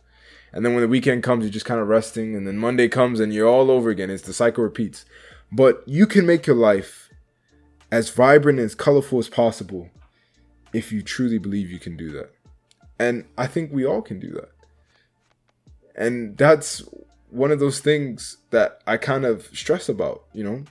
And 0.52 0.64
then 0.64 0.72
when 0.72 0.82
the 0.82 0.88
weekend 0.88 1.24
comes, 1.24 1.44
you're 1.44 1.52
just 1.52 1.66
kind 1.66 1.80
of 1.80 1.88
resting, 1.88 2.36
and 2.36 2.46
then 2.46 2.58
Monday 2.58 2.88
comes 2.88 3.18
and 3.18 3.34
you're 3.34 3.48
all 3.48 3.72
over 3.72 3.90
again. 3.90 4.08
It's 4.08 4.22
the 4.22 4.32
cycle 4.32 4.62
repeats. 4.62 5.04
But 5.50 5.82
you 5.86 6.06
can 6.06 6.26
make 6.26 6.46
your 6.46 6.54
life 6.54 7.10
as 7.90 8.10
vibrant 8.10 8.60
and 8.60 8.66
as 8.66 8.74
colorful 8.74 9.18
as 9.18 9.28
possible 9.28 9.90
if 10.72 10.92
you 10.92 11.02
truly 11.02 11.38
believe 11.38 11.70
you 11.70 11.80
can 11.80 11.96
do 11.96 12.12
that. 12.12 12.30
And 12.98 13.24
I 13.36 13.48
think 13.48 13.72
we 13.72 13.84
all 13.84 14.00
can 14.00 14.20
do 14.20 14.30
that 14.30 14.53
And 15.94 16.36
that's 16.36 16.82
one 17.30 17.50
of 17.50 17.60
those 17.60 17.80
things 17.80 18.38
that 18.50 18.80
I 18.86 18.96
kind 18.96 19.24
of 19.24 19.46
stress 19.52 19.88
about, 19.88 20.24
you 20.32 20.44
know, 20.44 20.64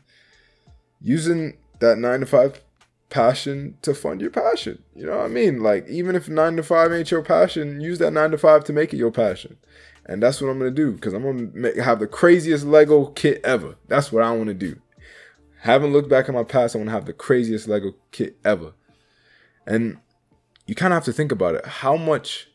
using 1.02 1.58
that 1.80 1.98
nine 1.98 2.22
to 2.22 2.26
five 2.26 2.62
passion 3.10 3.78
to 3.84 3.94
fund 3.94 4.22
your 4.22 4.32
passion. 4.32 4.82
You 4.96 5.06
know 5.06 5.18
what 5.18 5.26
I 5.26 5.28
mean? 5.28 5.62
Like, 5.62 5.88
even 5.88 6.16
if 6.16 6.28
nine 6.28 6.56
to 6.56 6.64
five 6.64 6.92
ain't 6.92 7.12
your 7.12 7.22
passion, 7.22 7.80
use 7.80 8.00
that 8.00 8.12
nine 8.12 8.32
to 8.32 8.38
five 8.38 8.64
to 8.66 8.74
make 8.74 8.94
it 8.94 8.98
your 8.98 9.12
passion. 9.12 9.58
And 10.06 10.22
that's 10.22 10.42
what 10.42 10.50
I'm 10.50 10.58
gonna 10.58 10.72
do 10.72 10.92
because 10.92 11.14
I'm 11.14 11.24
gonna 11.24 11.50
make, 11.54 11.78
have 11.78 12.00
the 12.00 12.08
craziest 12.08 12.66
Lego 12.66 13.06
kit 13.08 13.40
ever. 13.44 13.76
That's 13.88 14.12
what 14.12 14.24
I 14.24 14.32
want 14.32 14.48
to 14.48 14.54
do. 14.54 14.82
Haven't 15.62 15.94
looked 15.94 16.10
back 16.10 16.28
at 16.28 16.36
my 16.36 16.44
past. 16.44 16.76
I 16.76 16.80
want 16.80 16.90
to 16.90 16.94
have 16.94 17.06
the 17.06 17.14
craziest 17.14 17.68
Lego 17.68 17.94
kit 18.12 18.38
ever. 18.44 18.74
And 19.66 19.98
you 20.66 20.76
kind 20.76 20.92
of 20.92 20.98
have 20.98 21.06
to 21.06 21.14
think 21.14 21.32
about 21.32 21.56
it. 21.56 21.66
How 21.66 21.96
much, 21.96 22.50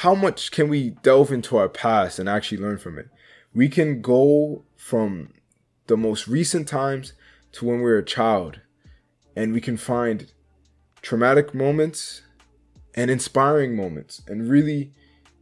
how 0.00 0.14
much 0.14 0.50
can 0.50 0.68
we 0.68 0.90
delve 0.90 1.32
into 1.32 1.56
our 1.56 1.70
past 1.70 2.18
and 2.18 2.28
actually 2.28 2.58
learn 2.58 2.76
from 2.76 2.98
it? 2.98 3.08
We 3.54 3.70
can 3.70 4.02
go 4.02 4.62
from 4.76 5.32
the 5.86 5.96
most 5.96 6.28
recent 6.28 6.68
times 6.68 7.14
to 7.52 7.64
when 7.64 7.78
we 7.78 7.84
were 7.84 7.96
a 7.96 8.04
child, 8.04 8.60
and 9.34 9.54
we 9.54 9.60
can 9.62 9.78
find 9.78 10.30
traumatic 11.00 11.54
moments 11.54 12.20
and 12.94 13.10
inspiring 13.10 13.74
moments, 13.74 14.20
and 14.28 14.50
really 14.50 14.92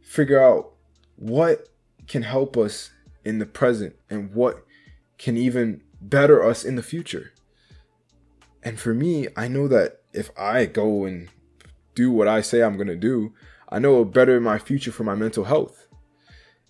figure 0.01 0.41
out 0.41 0.71
what 1.17 1.67
can 2.07 2.21
help 2.21 2.55
us 2.55 2.91
in 3.25 3.39
the 3.39 3.45
present 3.45 3.93
and 4.09 4.33
what 4.33 4.65
can 5.17 5.35
even 5.35 5.81
better 5.99 6.41
us 6.41 6.63
in 6.63 6.75
the 6.75 6.83
future. 6.83 7.33
And 8.63 8.79
for 8.79 8.93
me, 8.93 9.27
I 9.35 9.49
know 9.49 9.67
that 9.67 9.99
if 10.13 10.31
I 10.37 10.65
go 10.65 11.03
and 11.03 11.27
do 11.93 12.09
what 12.09 12.29
I 12.29 12.39
say 12.39 12.63
I'm 12.63 12.77
going 12.77 12.87
to 12.87 12.95
do, 12.95 13.33
I 13.69 13.79
know 13.79 13.91
it'll 13.91 14.05
better 14.05 14.39
my 14.39 14.59
future 14.59 14.91
for 14.91 15.03
my 15.03 15.15
mental 15.15 15.45
health. 15.45 15.87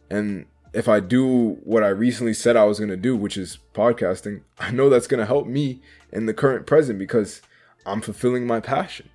And 0.10 0.46
if 0.74 0.88
I 0.88 1.00
do 1.00 1.58
what 1.64 1.84
I 1.84 1.90
recently 1.90 2.34
said 2.34 2.56
I 2.56 2.66
was 2.66 2.80
going 2.80 2.90
to 2.90 2.98
do, 2.98 3.16
which 3.16 3.38
is 3.38 3.60
podcasting, 3.74 4.42
I 4.60 4.72
know 4.72 4.90
that's 4.90 5.08
going 5.08 5.20
to 5.20 5.25
help 5.25 5.48
me 5.48 5.82
in 6.12 6.25
the 6.25 6.34
current 6.34 6.66
present 6.66 7.00
because 7.00 7.42
I'm 7.86 8.02
fulfilling 8.02 8.46
my 8.48 8.60
passion. 8.60 9.10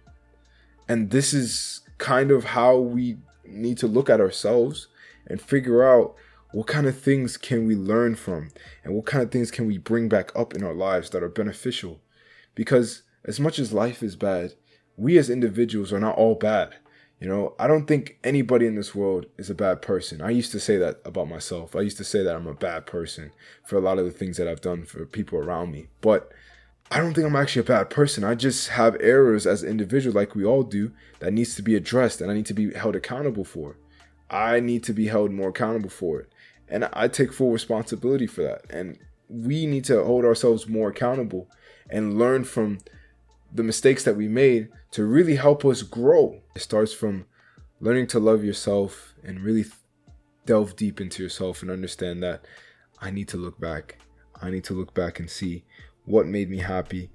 And 0.89 1.11
this 1.11 1.33
is 1.33 1.83
kind 1.99 2.31
of 2.31 2.45
how 2.45 2.77
we 2.77 3.19
need 3.45 3.79
to 3.79 3.87
look 3.87 4.09
at 4.09 4.21
ourselves 4.21 4.89
and 5.27 5.41
figure 5.41 5.87
out 5.87 6.15
what 6.53 6.67
kind 6.67 6.87
of 6.87 6.99
things 6.99 7.37
can 7.37 7.67
we 7.67 7.77
learn 7.77 8.15
from 8.15 8.51
and 8.83 8.95
what 8.95 9.07
kind 9.07 9.23
of 9.23 9.31
things 9.31 9.51
can 9.51 9.67
we 9.67 9.79
bring 9.79 10.09
back 10.09 10.33
up 10.35 10.55
in 10.55 10.65
our 10.65 10.75
lives 10.75 11.11
that 11.11 11.23
are 11.23 11.29
beneficial 11.29 12.01
because 12.55 13.03
as 13.25 13.39
much 13.39 13.59
as 13.59 13.73
life 13.73 14.03
is 14.03 14.17
bad 14.17 14.55
we 14.97 15.17
as 15.17 15.31
individuals 15.31 15.93
are 15.93 16.01
not 16.01 16.17
all 16.17 16.35
bad 16.35 16.75
you 17.21 17.29
know 17.29 17.55
i 17.59 17.67
don't 17.67 17.87
think 17.87 18.19
anybody 18.25 18.67
in 18.67 18.75
this 18.75 18.95
world 18.95 19.27
is 19.37 19.50
a 19.50 19.55
bad 19.55 19.81
person 19.81 20.21
i 20.21 20.31
used 20.31 20.50
to 20.50 20.59
say 20.59 20.77
that 20.77 21.00
about 21.05 21.29
myself 21.29 21.77
i 21.77 21.81
used 21.81 21.99
to 21.99 22.05
say 22.05 22.23
that 22.23 22.35
i'm 22.35 22.47
a 22.47 22.55
bad 22.55 22.87
person 22.87 23.31
for 23.65 23.77
a 23.77 23.81
lot 23.81 23.99
of 23.99 24.05
the 24.05 24.11
things 24.11 24.37
that 24.37 24.49
i've 24.49 24.61
done 24.61 24.85
for 24.85 25.05
people 25.07 25.39
around 25.39 25.71
me 25.71 25.87
but 26.00 26.33
I 26.93 26.99
don't 26.99 27.15
think 27.15 27.27
I'm 27.27 27.37
actually 27.37 27.61
a 27.61 27.65
bad 27.65 27.89
person. 27.89 28.25
I 28.25 28.35
just 28.35 28.71
have 28.71 28.97
errors 28.99 29.47
as 29.47 29.62
an 29.62 29.71
individual, 29.71 30.12
like 30.12 30.35
we 30.35 30.45
all 30.45 30.65
do, 30.65 30.91
that 31.21 31.33
needs 31.33 31.55
to 31.55 31.62
be 31.62 31.77
addressed 31.77 32.21
and 32.21 32.31
I 32.31 32.35
need 32.35 32.47
to 32.47 32.55
be 32.55 32.75
held 32.75 32.97
accountable 32.97 33.45
for. 33.45 33.77
I 34.29 34.59
need 34.59 34.83
to 34.85 34.93
be 34.93 35.07
held 35.07 35.31
more 35.31 35.50
accountable 35.50 35.91
for 35.91 36.21
it. 36.21 36.33
And 36.69 36.89
I 36.93 37.07
take 37.07 37.33
full 37.33 37.53
responsibility 37.53 38.27
for 38.27 38.43
that. 38.43 38.62
And 38.71 38.99
we 39.29 39.67
need 39.67 39.85
to 39.85 40.03
hold 40.03 40.25
ourselves 40.25 40.69
more 40.69 40.89
accountable 40.89 41.49
and 41.89 42.19
learn 42.19 42.43
from 42.43 42.79
the 43.52 43.62
mistakes 43.62 44.04
that 44.04 44.16
we 44.16 44.28
made 44.28 44.69
to 44.92 45.04
really 45.04 45.37
help 45.37 45.64
us 45.64 45.83
grow. 45.83 46.40
It 46.54 46.62
starts 46.62 46.92
from 46.92 47.26
learning 47.80 48.07
to 48.09 48.21
love 48.21 48.45
yourself 48.45 49.14
and 49.25 49.40
really 49.40 49.64
delve 50.47 50.76
deep 50.76 51.00
into 51.00 51.23
yourself 51.23 51.62
and 51.62 51.71
understand 51.71 52.23
that 52.23 52.45
I 53.00 53.11
need 53.11 53.28
to 53.28 53.37
look 53.37 53.61
back. 53.61 53.99
I 54.40 54.50
need 54.50 54.64
to 54.64 54.75
look 54.75 54.95
back 54.95 55.21
and 55.21 55.30
see 55.30 55.64
what 56.04 56.26
made 56.26 56.50
me 56.50 56.59
happy, 56.59 57.11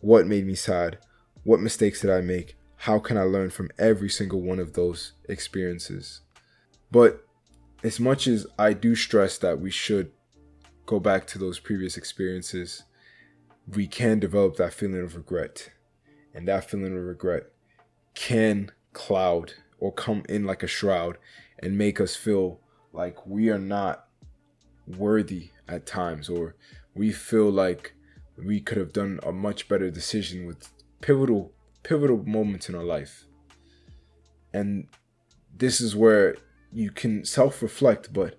what 0.00 0.26
made 0.26 0.46
me 0.46 0.54
sad, 0.54 0.98
what 1.44 1.60
mistakes 1.60 2.00
did 2.00 2.10
I 2.10 2.20
make, 2.20 2.56
how 2.76 2.98
can 2.98 3.16
I 3.16 3.22
learn 3.22 3.50
from 3.50 3.70
every 3.78 4.10
single 4.10 4.42
one 4.42 4.58
of 4.58 4.74
those 4.74 5.12
experiences. 5.28 6.20
But 6.90 7.24
as 7.82 7.98
much 7.98 8.26
as 8.26 8.46
I 8.58 8.72
do 8.72 8.94
stress 8.94 9.38
that 9.38 9.60
we 9.60 9.70
should 9.70 10.12
go 10.86 11.00
back 11.00 11.26
to 11.28 11.38
those 11.38 11.58
previous 11.58 11.96
experiences, 11.96 12.84
we 13.66 13.86
can 13.86 14.20
develop 14.20 14.56
that 14.56 14.74
feeling 14.74 15.00
of 15.00 15.16
regret. 15.16 15.70
And 16.36 16.46
that 16.46 16.68
feeling 16.68 16.96
of 16.96 17.02
regret 17.02 17.44
can 18.14 18.70
cloud 18.92 19.54
or 19.78 19.90
come 19.90 20.22
in 20.28 20.44
like 20.44 20.62
a 20.62 20.68
shroud 20.68 21.16
and 21.58 21.78
make 21.78 22.00
us 22.00 22.14
feel 22.14 22.60
like 22.92 23.26
we 23.26 23.48
are 23.48 23.58
not 23.58 24.06
worthy 24.86 25.50
at 25.66 25.86
times 25.86 26.28
or 26.28 26.54
we 26.94 27.10
feel 27.10 27.50
like 27.50 27.94
we 28.36 28.60
could 28.60 28.76
have 28.76 28.92
done 28.92 29.18
a 29.22 29.32
much 29.32 29.66
better 29.66 29.90
decision 29.90 30.46
with 30.46 30.68
pivotal 31.00 31.52
pivotal 31.82 32.22
moments 32.24 32.68
in 32.68 32.74
our 32.74 32.84
life. 32.84 33.24
And 34.52 34.88
this 35.56 35.80
is 35.80 35.96
where 35.96 36.36
you 36.72 36.90
can 36.90 37.24
self 37.24 37.62
reflect, 37.62 38.12
but 38.12 38.38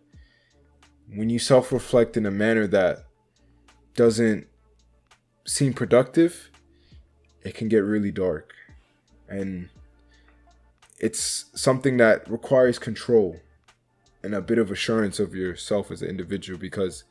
when 1.10 1.30
you 1.30 1.40
self 1.40 1.72
reflect 1.72 2.16
in 2.16 2.26
a 2.26 2.32
manner 2.32 2.68
that 2.68 3.06
doesn't 3.96 4.48
seem 5.46 5.74
productive, 5.74 6.52
it 7.48 7.56
can 7.56 7.70
get 7.70 7.80
really 7.80 8.12
dark. 8.12 8.54
And 9.30 9.70
it's 11.00 11.46
something 11.56 11.98
that 11.98 12.30
requires 12.30 12.78
control 12.78 13.40
and 14.24 14.34
a 14.34 14.42
bit 14.42 14.58
of 14.58 14.72
assurance 14.72 15.20
of 15.20 15.34
yourself 15.34 15.92
as 15.92 16.02
an 16.02 16.10
individual 16.10 16.60
because 16.60 17.04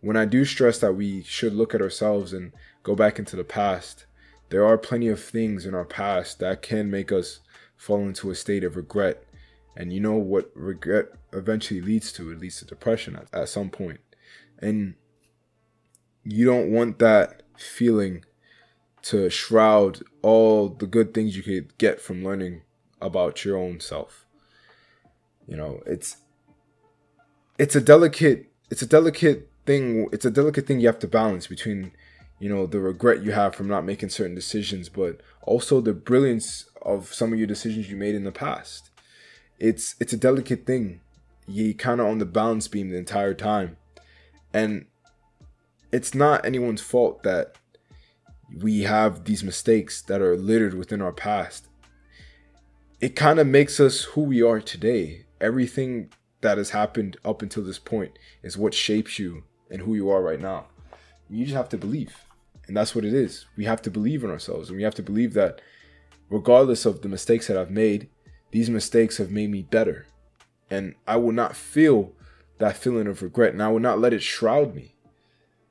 when 0.00 0.16
I 0.16 0.24
do 0.24 0.44
stress 0.44 0.78
that 0.78 0.94
we 0.94 1.22
should 1.22 1.54
look 1.54 1.74
at 1.74 1.82
ourselves 1.82 2.32
and 2.32 2.52
go 2.82 2.94
back 2.94 3.18
into 3.18 3.36
the 3.36 3.44
past, 3.44 4.06
there 4.50 4.64
are 4.64 4.78
plenty 4.78 5.08
of 5.08 5.22
things 5.22 5.66
in 5.66 5.74
our 5.74 5.84
past 5.84 6.38
that 6.38 6.62
can 6.62 6.90
make 6.90 7.10
us 7.10 7.40
fall 7.76 8.00
into 8.00 8.30
a 8.30 8.34
state 8.34 8.64
of 8.64 8.76
regret 8.76 9.24
and 9.76 9.92
you 9.92 10.00
know 10.00 10.16
what 10.16 10.50
regret 10.54 11.06
eventually 11.32 11.80
leads 11.80 12.12
to? 12.12 12.30
It 12.30 12.38
leads 12.38 12.58
to 12.58 12.64
depression 12.64 13.16
at, 13.16 13.26
at 13.32 13.48
some 13.48 13.70
point. 13.70 14.00
And 14.58 14.94
you 16.24 16.44
don't 16.44 16.70
want 16.70 16.98
that 16.98 17.42
feeling 17.56 18.24
to 19.02 19.30
shroud 19.30 20.00
all 20.22 20.68
the 20.68 20.86
good 20.86 21.14
things 21.14 21.36
you 21.36 21.42
could 21.42 21.76
get 21.78 22.00
from 22.00 22.24
learning 22.24 22.62
about 23.00 23.44
your 23.44 23.56
own 23.56 23.80
self. 23.80 24.26
You 25.46 25.56
know, 25.56 25.82
it's 25.86 26.18
it's 27.58 27.74
a 27.74 27.80
delicate 27.80 28.50
it's 28.70 28.82
a 28.82 28.86
delicate 28.86 29.48
thing 29.66 30.08
it's 30.12 30.24
a 30.24 30.30
delicate 30.30 30.66
thing 30.66 30.80
you 30.80 30.86
have 30.86 30.98
to 31.00 31.08
balance 31.08 31.46
between 31.46 31.92
you 32.38 32.48
know 32.48 32.66
the 32.66 32.80
regret 32.80 33.22
you 33.22 33.32
have 33.32 33.54
from 33.54 33.68
not 33.68 33.84
making 33.84 34.08
certain 34.08 34.34
decisions 34.34 34.88
but 34.88 35.20
also 35.42 35.80
the 35.80 35.92
brilliance 35.92 36.70
of 36.80 37.12
some 37.12 37.32
of 37.32 37.38
your 37.38 37.46
decisions 37.46 37.90
you 37.90 37.96
made 37.96 38.14
in 38.14 38.24
the 38.24 38.32
past 38.32 38.90
it's 39.60 39.94
it's 40.00 40.14
a 40.14 40.16
delicate 40.16 40.66
thing. 40.66 41.00
You 41.46 41.74
kind 41.74 42.00
of 42.00 42.06
on 42.06 42.18
the 42.18 42.24
balance 42.24 42.66
beam 42.66 42.88
the 42.88 42.96
entire 42.96 43.34
time, 43.34 43.76
and 44.52 44.86
it's 45.92 46.14
not 46.14 46.44
anyone's 46.44 46.80
fault 46.80 47.22
that 47.22 47.56
we 48.58 48.82
have 48.82 49.24
these 49.24 49.44
mistakes 49.44 50.02
that 50.02 50.20
are 50.20 50.36
littered 50.36 50.74
within 50.74 51.02
our 51.02 51.12
past. 51.12 51.68
It 53.00 53.16
kind 53.16 53.38
of 53.38 53.46
makes 53.46 53.80
us 53.80 54.02
who 54.02 54.22
we 54.22 54.42
are 54.42 54.60
today. 54.60 55.26
Everything 55.40 56.10
that 56.40 56.58
has 56.58 56.70
happened 56.70 57.16
up 57.24 57.42
until 57.42 57.62
this 57.62 57.78
point 57.78 58.18
is 58.42 58.58
what 58.58 58.74
shapes 58.74 59.18
you 59.18 59.44
and 59.70 59.80
who 59.80 59.94
you 59.94 60.10
are 60.10 60.22
right 60.22 60.40
now. 60.40 60.66
You 61.28 61.44
just 61.44 61.56
have 61.56 61.68
to 61.70 61.78
believe. 61.78 62.14
And 62.66 62.76
that's 62.76 62.94
what 62.94 63.04
it 63.04 63.14
is. 63.14 63.46
We 63.56 63.64
have 63.64 63.82
to 63.82 63.90
believe 63.90 64.24
in 64.24 64.30
ourselves. 64.30 64.68
And 64.68 64.76
we 64.76 64.82
have 64.82 64.94
to 64.96 65.02
believe 65.02 65.34
that 65.34 65.60
regardless 66.28 66.84
of 66.84 67.02
the 67.02 67.08
mistakes 67.08 67.46
that 67.46 67.56
I've 67.56 67.70
made, 67.70 68.08
these 68.50 68.70
mistakes 68.70 69.16
have 69.18 69.30
made 69.30 69.50
me 69.50 69.62
better. 69.62 70.06
And 70.70 70.94
I 71.06 71.16
will 71.16 71.32
not 71.32 71.56
feel 71.56 72.12
that 72.58 72.76
feeling 72.76 73.06
of 73.06 73.22
regret 73.22 73.52
and 73.52 73.62
I 73.62 73.68
will 73.68 73.80
not 73.80 73.98
let 73.98 74.12
it 74.12 74.22
shroud 74.22 74.74
me. 74.74 74.94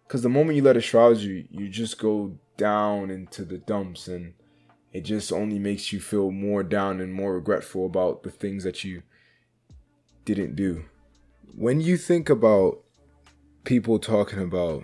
Because 0.08 0.24
the 0.24 0.30
moment 0.30 0.56
you 0.56 0.64
let 0.64 0.78
it 0.78 0.82
shroud 0.82 1.18
you, 1.18 1.46
you 1.52 1.70
just 1.70 2.00
go 2.00 2.38
down 2.60 3.10
into 3.10 3.44
the 3.44 3.58
dumps 3.58 4.08
and 4.08 4.34
it 4.92 5.02
just 5.02 5.32
only 5.32 5.58
makes 5.58 5.92
you 5.94 6.00
feel 6.00 6.30
more 6.30 6.62
down 6.62 7.00
and 7.00 7.14
more 7.14 7.36
regretful 7.36 7.86
about 7.86 8.24
the 8.24 8.32
things 8.32 8.64
that 8.64 8.84
you 8.84 9.02
didn't 10.26 10.56
do. 10.56 10.86
When 11.56 11.82
you 11.82 11.98
think 11.98 12.30
about 12.30 12.80
people 13.64 14.00
talking 14.00 14.40
about 14.40 14.84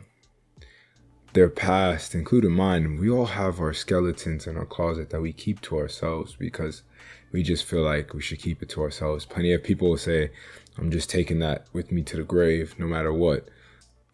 their 1.33 1.49
past, 1.49 2.15
including 2.15 2.51
mine, 2.51 2.97
we 2.97 3.09
all 3.09 3.25
have 3.25 3.59
our 3.59 3.73
skeletons 3.73 4.47
in 4.47 4.57
our 4.57 4.65
closet 4.65 5.09
that 5.09 5.21
we 5.21 5.33
keep 5.33 5.59
to 5.61 5.77
ourselves 5.77 6.35
because 6.35 6.83
we 7.31 7.43
just 7.43 7.65
feel 7.65 7.81
like 7.81 8.13
we 8.13 8.21
should 8.21 8.39
keep 8.39 8.61
it 8.63 8.69
to 8.69 8.81
ourselves. 8.81 9.25
Plenty 9.25 9.53
of 9.53 9.63
people 9.63 9.89
will 9.89 9.97
say, 9.97 10.31
I'm 10.77 10.91
just 10.91 11.09
taking 11.09 11.39
that 11.39 11.65
with 11.73 11.91
me 11.91 12.03
to 12.03 12.17
the 12.17 12.23
grave 12.23 12.75
no 12.77 12.85
matter 12.85 13.11
what. 13.11 13.49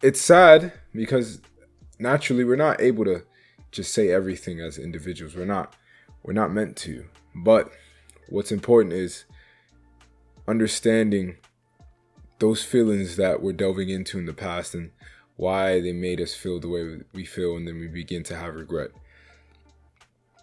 It's 0.02 0.20
sad 0.20 0.72
because 0.94 1.40
naturally 1.98 2.44
we're 2.44 2.56
not 2.56 2.80
able 2.80 3.04
to 3.04 3.22
just 3.72 3.92
say 3.92 4.10
everything 4.10 4.60
as 4.60 4.78
individuals. 4.78 5.34
We're 5.34 5.44
not 5.44 5.74
we're 6.22 6.32
not 6.32 6.52
meant 6.52 6.76
to. 6.78 7.06
But 7.34 7.72
what's 8.28 8.52
important 8.52 8.94
is 8.94 9.24
understanding 10.46 11.36
those 12.38 12.64
feelings 12.64 13.16
that 13.16 13.42
we're 13.42 13.52
delving 13.52 13.88
into 13.88 14.18
in 14.18 14.26
the 14.26 14.32
past 14.32 14.74
and 14.74 14.90
why 15.36 15.80
they 15.80 15.92
made 15.92 16.20
us 16.20 16.34
feel 16.34 16.60
the 16.60 16.68
way 16.68 16.98
we 17.12 17.24
feel, 17.24 17.56
and 17.56 17.66
then 17.66 17.78
we 17.78 17.88
begin 17.88 18.22
to 18.24 18.36
have 18.36 18.54
regret. 18.54 18.90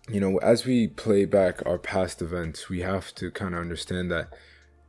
You 0.09 0.19
know, 0.19 0.37
as 0.37 0.65
we 0.65 0.87
play 0.87 1.25
back 1.25 1.61
our 1.65 1.77
past 1.77 2.21
events, 2.21 2.67
we 2.67 2.81
have 2.81 3.13
to 3.15 3.29
kind 3.29 3.53
of 3.53 3.61
understand 3.61 4.09
that 4.11 4.33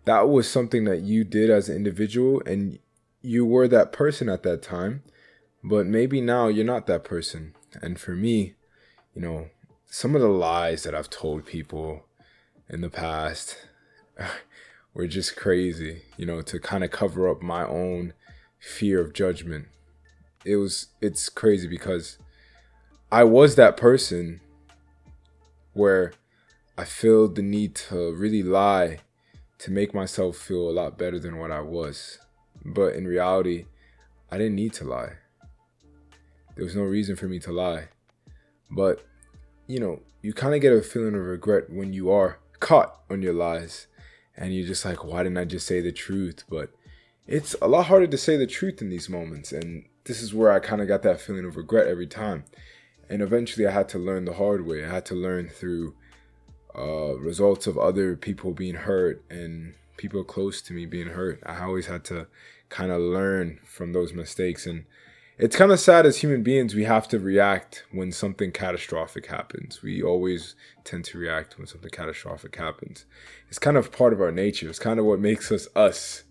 that 0.04 0.28
was 0.28 0.48
something 0.48 0.84
that 0.84 1.02
you 1.02 1.24
did 1.24 1.50
as 1.50 1.68
an 1.68 1.76
individual 1.76 2.42
and 2.46 2.78
you 3.20 3.44
were 3.44 3.68
that 3.68 3.92
person 3.92 4.28
at 4.28 4.42
that 4.44 4.62
time, 4.62 5.02
but 5.62 5.86
maybe 5.86 6.20
now 6.20 6.48
you're 6.48 6.64
not 6.64 6.86
that 6.86 7.04
person. 7.04 7.54
And 7.82 7.98
for 7.98 8.14
me, 8.14 8.54
you 9.14 9.22
know, 9.22 9.48
some 9.86 10.14
of 10.14 10.20
the 10.20 10.28
lies 10.28 10.82
that 10.84 10.94
I've 10.94 11.10
told 11.10 11.44
people 11.44 12.04
in 12.68 12.80
the 12.80 12.90
past 12.90 13.58
were 14.94 15.06
just 15.06 15.36
crazy, 15.36 16.02
you 16.16 16.26
know, 16.26 16.42
to 16.42 16.58
kind 16.58 16.84
of 16.84 16.90
cover 16.90 17.28
up 17.28 17.42
my 17.42 17.66
own 17.66 18.12
fear 18.58 19.00
of 19.00 19.12
judgment. 19.12 19.68
It 20.44 20.56
was 20.56 20.88
it's 21.00 21.28
crazy 21.28 21.68
because 21.68 22.18
I 23.12 23.24
was 23.24 23.56
that 23.56 23.76
person 23.76 24.40
where 25.72 26.12
I 26.78 26.84
feel 26.84 27.28
the 27.28 27.42
need 27.42 27.74
to 27.74 28.12
really 28.14 28.42
lie 28.42 28.98
to 29.58 29.70
make 29.70 29.92
myself 29.92 30.36
feel 30.36 30.70
a 30.70 30.72
lot 30.72 30.96
better 30.96 31.18
than 31.18 31.36
what 31.36 31.50
I 31.50 31.60
was. 31.60 32.18
But 32.64 32.94
in 32.94 33.06
reality, 33.06 33.66
I 34.30 34.38
didn't 34.38 34.54
need 34.54 34.72
to 34.74 34.84
lie. 34.84 35.14
There 36.54 36.64
was 36.64 36.76
no 36.76 36.82
reason 36.82 37.16
for 37.16 37.26
me 37.26 37.38
to 37.40 37.52
lie. 37.52 37.88
But, 38.70 39.04
you 39.66 39.80
know, 39.80 40.00
you 40.22 40.32
kind 40.32 40.54
of 40.54 40.60
get 40.60 40.72
a 40.72 40.82
feeling 40.82 41.14
of 41.14 41.20
regret 41.20 41.70
when 41.70 41.92
you 41.92 42.10
are 42.10 42.38
caught 42.58 43.00
on 43.10 43.22
your 43.22 43.32
lies. 43.32 43.86
And 44.36 44.54
you're 44.54 44.66
just 44.66 44.84
like, 44.84 45.04
why 45.04 45.22
didn't 45.22 45.38
I 45.38 45.44
just 45.44 45.66
say 45.66 45.80
the 45.80 45.92
truth? 45.92 46.44
But 46.48 46.70
it's 47.26 47.54
a 47.60 47.68
lot 47.68 47.86
harder 47.86 48.06
to 48.06 48.18
say 48.18 48.36
the 48.36 48.46
truth 48.46 48.80
in 48.80 48.90
these 48.90 49.08
moments. 49.08 49.52
And 49.52 49.84
this 50.04 50.22
is 50.22 50.34
where 50.34 50.50
I 50.50 50.60
kind 50.60 50.80
of 50.80 50.88
got 50.88 51.02
that 51.02 51.20
feeling 51.20 51.44
of 51.44 51.56
regret 51.56 51.86
every 51.86 52.06
time. 52.06 52.44
And 53.08 53.22
eventually 53.22 53.66
I 53.66 53.72
had 53.72 53.88
to 53.90 53.98
learn 53.98 54.24
the 54.24 54.34
hard 54.34 54.66
way. 54.66 54.84
I 54.84 54.88
had 54.88 55.06
to 55.06 55.14
learn 55.14 55.48
through 55.48 55.94
uh, 56.76 57.16
results 57.18 57.66
of 57.66 57.76
other 57.76 58.16
people 58.16 58.52
being 58.52 58.76
hurt 58.76 59.24
and 59.28 59.74
people 59.96 60.24
close 60.24 60.62
to 60.62 60.72
me 60.72 60.86
being 60.86 61.08
hurt. 61.08 61.42
I 61.44 61.62
always 61.62 61.86
had 61.86 62.04
to 62.04 62.28
kind 62.68 62.90
of 62.90 63.00
learn 63.00 63.58
from 63.64 63.92
those 63.92 64.12
mistakes. 64.12 64.66
And 64.66 64.84
it's 65.40 65.56
kind 65.56 65.72
of 65.72 65.80
sad 65.80 66.04
as 66.04 66.18
human 66.18 66.42
beings, 66.42 66.74
we 66.74 66.84
have 66.84 67.08
to 67.08 67.18
react 67.18 67.84
when 67.92 68.12
something 68.12 68.52
catastrophic 68.52 69.26
happens. 69.26 69.82
We 69.82 70.02
always 70.02 70.54
tend 70.84 71.06
to 71.06 71.18
react 71.18 71.56
when 71.56 71.66
something 71.66 71.90
catastrophic 71.90 72.56
happens. 72.56 73.06
It's 73.48 73.58
kind 73.58 73.78
of 73.78 73.90
part 73.90 74.12
of 74.12 74.20
our 74.20 74.30
nature. 74.30 74.68
It's 74.68 74.78
kind 74.78 75.00
of 75.00 75.06
what 75.06 75.18
makes 75.18 75.50
us 75.50 75.66
us. 75.74 76.24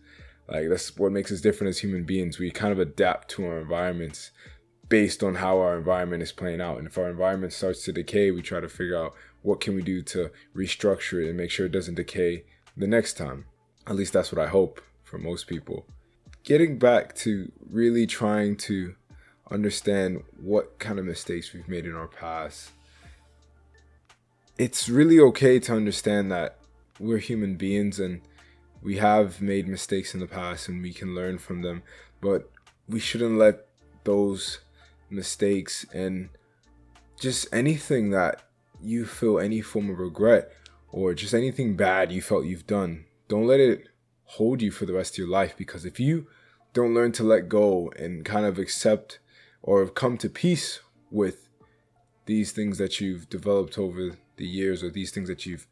Like, 0.47 0.69
that's 0.69 0.95
what 0.95 1.11
makes 1.11 1.31
us 1.31 1.41
different 1.41 1.69
as 1.69 1.79
human 1.79 2.03
beings. 2.03 2.37
We 2.37 2.51
kind 2.51 2.71
of 2.71 2.77
adapt 2.77 3.29
to 3.31 3.47
our 3.47 3.59
environments 3.59 4.29
based 4.89 5.23
on 5.23 5.35
how 5.35 5.57
our 5.57 5.75
environment 5.75 6.21
is 6.21 6.31
playing 6.31 6.61
out. 6.61 6.77
And 6.77 6.85
if 6.85 6.97
our 6.97 7.09
environment 7.09 7.53
starts 7.53 7.83
to 7.85 7.91
decay, 7.91 8.29
we 8.29 8.43
try 8.43 8.59
to 8.59 8.69
figure 8.69 8.97
out 8.97 9.15
what 9.41 9.59
can 9.59 9.73
we 9.73 9.81
do 9.81 10.03
to 10.03 10.29
restructure 10.55 11.23
it 11.23 11.29
and 11.29 11.37
make 11.37 11.49
sure 11.49 11.65
it 11.65 11.71
doesn't 11.71 11.95
decay 11.95 12.43
the 12.77 12.87
next 12.87 13.13
time. 13.15 13.45
At 13.87 13.95
least 13.95 14.13
that's 14.13 14.31
what 14.31 14.43
I 14.43 14.49
hope 14.49 14.81
for 15.03 15.17
most 15.17 15.47
people. 15.47 15.87
Getting 16.49 16.79
back 16.79 17.13
to 17.17 17.51
really 17.69 18.07
trying 18.07 18.55
to 18.57 18.95
understand 19.51 20.23
what 20.41 20.79
kind 20.79 20.97
of 20.97 21.05
mistakes 21.05 21.53
we've 21.53 21.67
made 21.67 21.85
in 21.85 21.93
our 21.93 22.07
past. 22.07 22.71
It's 24.57 24.89
really 24.89 25.19
okay 25.19 25.59
to 25.59 25.73
understand 25.75 26.31
that 26.31 26.57
we're 26.99 27.19
human 27.19 27.55
beings 27.55 27.99
and 27.99 28.21
we 28.81 28.97
have 28.97 29.43
made 29.43 29.67
mistakes 29.67 30.15
in 30.15 30.21
the 30.21 30.25
past 30.25 30.67
and 30.67 30.81
we 30.81 30.91
can 30.91 31.13
learn 31.13 31.37
from 31.37 31.61
them, 31.61 31.83
but 32.19 32.49
we 32.87 32.99
shouldn't 32.99 33.37
let 33.37 33.67
those 34.03 34.57
mistakes 35.11 35.85
and 35.93 36.29
just 37.19 37.45
anything 37.53 38.09
that 38.09 38.41
you 38.81 39.05
feel 39.05 39.37
any 39.37 39.61
form 39.61 39.91
of 39.91 39.99
regret 39.99 40.51
or 40.91 41.13
just 41.13 41.35
anything 41.35 41.75
bad 41.75 42.11
you 42.11 42.23
felt 42.23 42.45
you've 42.45 42.65
done, 42.65 43.05
don't 43.27 43.45
let 43.45 43.59
it 43.59 43.89
hold 44.23 44.63
you 44.63 44.71
for 44.71 44.87
the 44.87 44.93
rest 44.93 45.13
of 45.13 45.19
your 45.19 45.27
life 45.27 45.55
because 45.55 45.85
if 45.85 45.99
you 45.99 46.25
don't 46.73 46.93
learn 46.93 47.11
to 47.13 47.23
let 47.23 47.49
go 47.49 47.91
and 47.97 48.23
kind 48.23 48.45
of 48.45 48.59
accept 48.59 49.19
or 49.61 49.87
come 49.87 50.17
to 50.17 50.29
peace 50.29 50.79
with 51.11 51.49
these 52.25 52.51
things 52.51 52.77
that 52.77 52.99
you've 52.99 53.29
developed 53.29 53.77
over 53.77 54.17
the 54.37 54.45
years 54.45 54.83
or 54.83 54.89
these 54.89 55.11
things 55.11 55.27
that 55.27 55.45
you've 55.45 55.67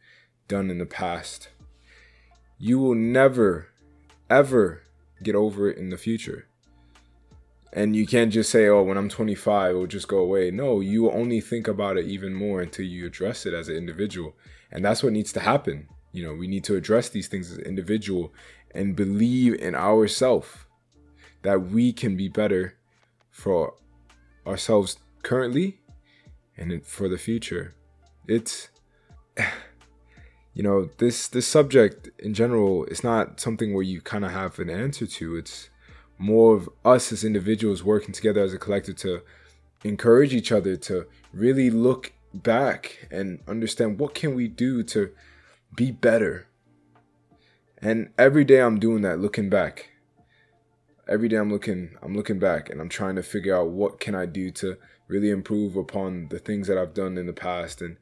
done 0.48 0.70
in 0.70 0.80
the 0.80 0.86
past, 0.86 1.50
you 2.58 2.80
will 2.80 2.96
never, 2.96 3.68
ever 4.30 4.84
get 5.22 5.36
over 5.36 5.70
it 5.70 5.78
in 5.78 5.90
the 5.90 5.98
future. 5.98 6.48
And 7.74 7.96
you 7.96 8.08
can't 8.08 8.32
just 8.32 8.50
say, 8.50 8.68
oh, 8.68 8.82
when 8.82 8.98
I'm 8.98 9.10
25, 9.10 9.70
it'll 9.72 9.88
just 9.88 10.08
go 10.08 10.18
away. 10.18 10.50
No, 10.52 10.80
you 10.80 11.12
only 11.12 11.42
think 11.42 11.68
about 11.68 11.98
it 11.98 12.08
even 12.08 12.34
more 12.34 12.62
until 12.62 12.86
you 12.86 13.06
address 13.06 13.46
it 13.46 13.54
as 13.54 13.70
an 13.70 13.76
individual. 13.76 14.36
And 14.72 14.84
that's 14.84 15.04
what 15.04 15.14
needs 15.14 15.32
to 15.34 15.42
happen. 15.42 15.88
You 16.12 16.24
know, 16.24 16.34
we 16.34 16.48
need 16.48 16.64
to 16.64 16.76
address 16.76 17.10
these 17.10 17.28
things 17.28 17.52
as 17.52 17.58
an 17.58 17.66
individual 17.66 18.34
and 18.74 18.96
believe 18.96 19.54
in 19.56 19.76
ourselves 19.76 20.66
that 21.44 21.68
we 21.68 21.94
can 21.94 22.16
be 22.16 22.28
better 22.28 22.76
for 23.30 23.76
ourselves 24.46 24.98
currently 25.24 25.80
and 26.58 26.86
for 26.86 27.08
the 27.08 27.18
future. 27.18 27.76
It's 28.28 28.70
you 30.54 30.64
know, 30.64 30.90
this 30.98 31.28
this 31.28 31.48
subject 31.48 32.10
in 32.20 32.34
general 32.34 32.86
is 32.86 33.04
not 33.04 33.40
something 33.40 33.74
where 33.74 33.84
you 33.84 34.02
kind 34.02 34.26
of 34.26 34.32
have 34.32 34.58
an 34.60 34.70
answer 34.70 35.06
to. 35.06 35.36
It's 35.36 35.70
more 36.18 36.56
of 36.56 36.68
us 36.84 37.12
as 37.12 37.24
individuals 37.24 37.84
working 37.84 38.12
together 38.14 38.42
as 38.42 38.54
a 38.54 38.58
collective 38.58 38.96
to 38.98 39.22
encourage 39.84 40.34
each 40.34 40.52
other 40.52 40.76
to 40.76 41.06
really 41.32 41.70
look 41.70 42.14
back 42.34 43.08
and 43.12 43.40
understand 43.48 44.00
what 44.00 44.16
can 44.16 44.34
we 44.34 44.48
do 44.48 44.82
to 44.84 45.12
be 45.76 45.92
better. 45.92 46.48
And 47.80 48.10
every 48.18 48.44
day 48.44 48.60
I'm 48.60 48.80
doing 48.80 49.04
that, 49.04 49.20
looking 49.20 49.50
back 49.50 49.92
every 51.08 51.28
day 51.28 51.38
I'm 51.38 51.52
looking 51.52 51.98
I'm 52.02 52.16
looking 52.16 52.40
back 52.40 52.70
and 52.70 52.82
I'm 52.82 52.90
trying 52.90 53.16
to 53.16 53.24
figure 53.24 53.56
out 53.56 53.70
what 53.70 54.00
can 54.00 54.16
I 54.16 54.26
do 54.26 54.52
to 54.52 54.78
really 55.08 55.30
improve 55.30 55.76
upon 55.76 56.28
the 56.30 56.40
things 56.40 56.68
that 56.68 56.78
I've 56.78 56.94
done 56.94 57.18
in 57.18 57.26
the 57.26 57.34
past. 57.34 57.82
And 57.82 57.98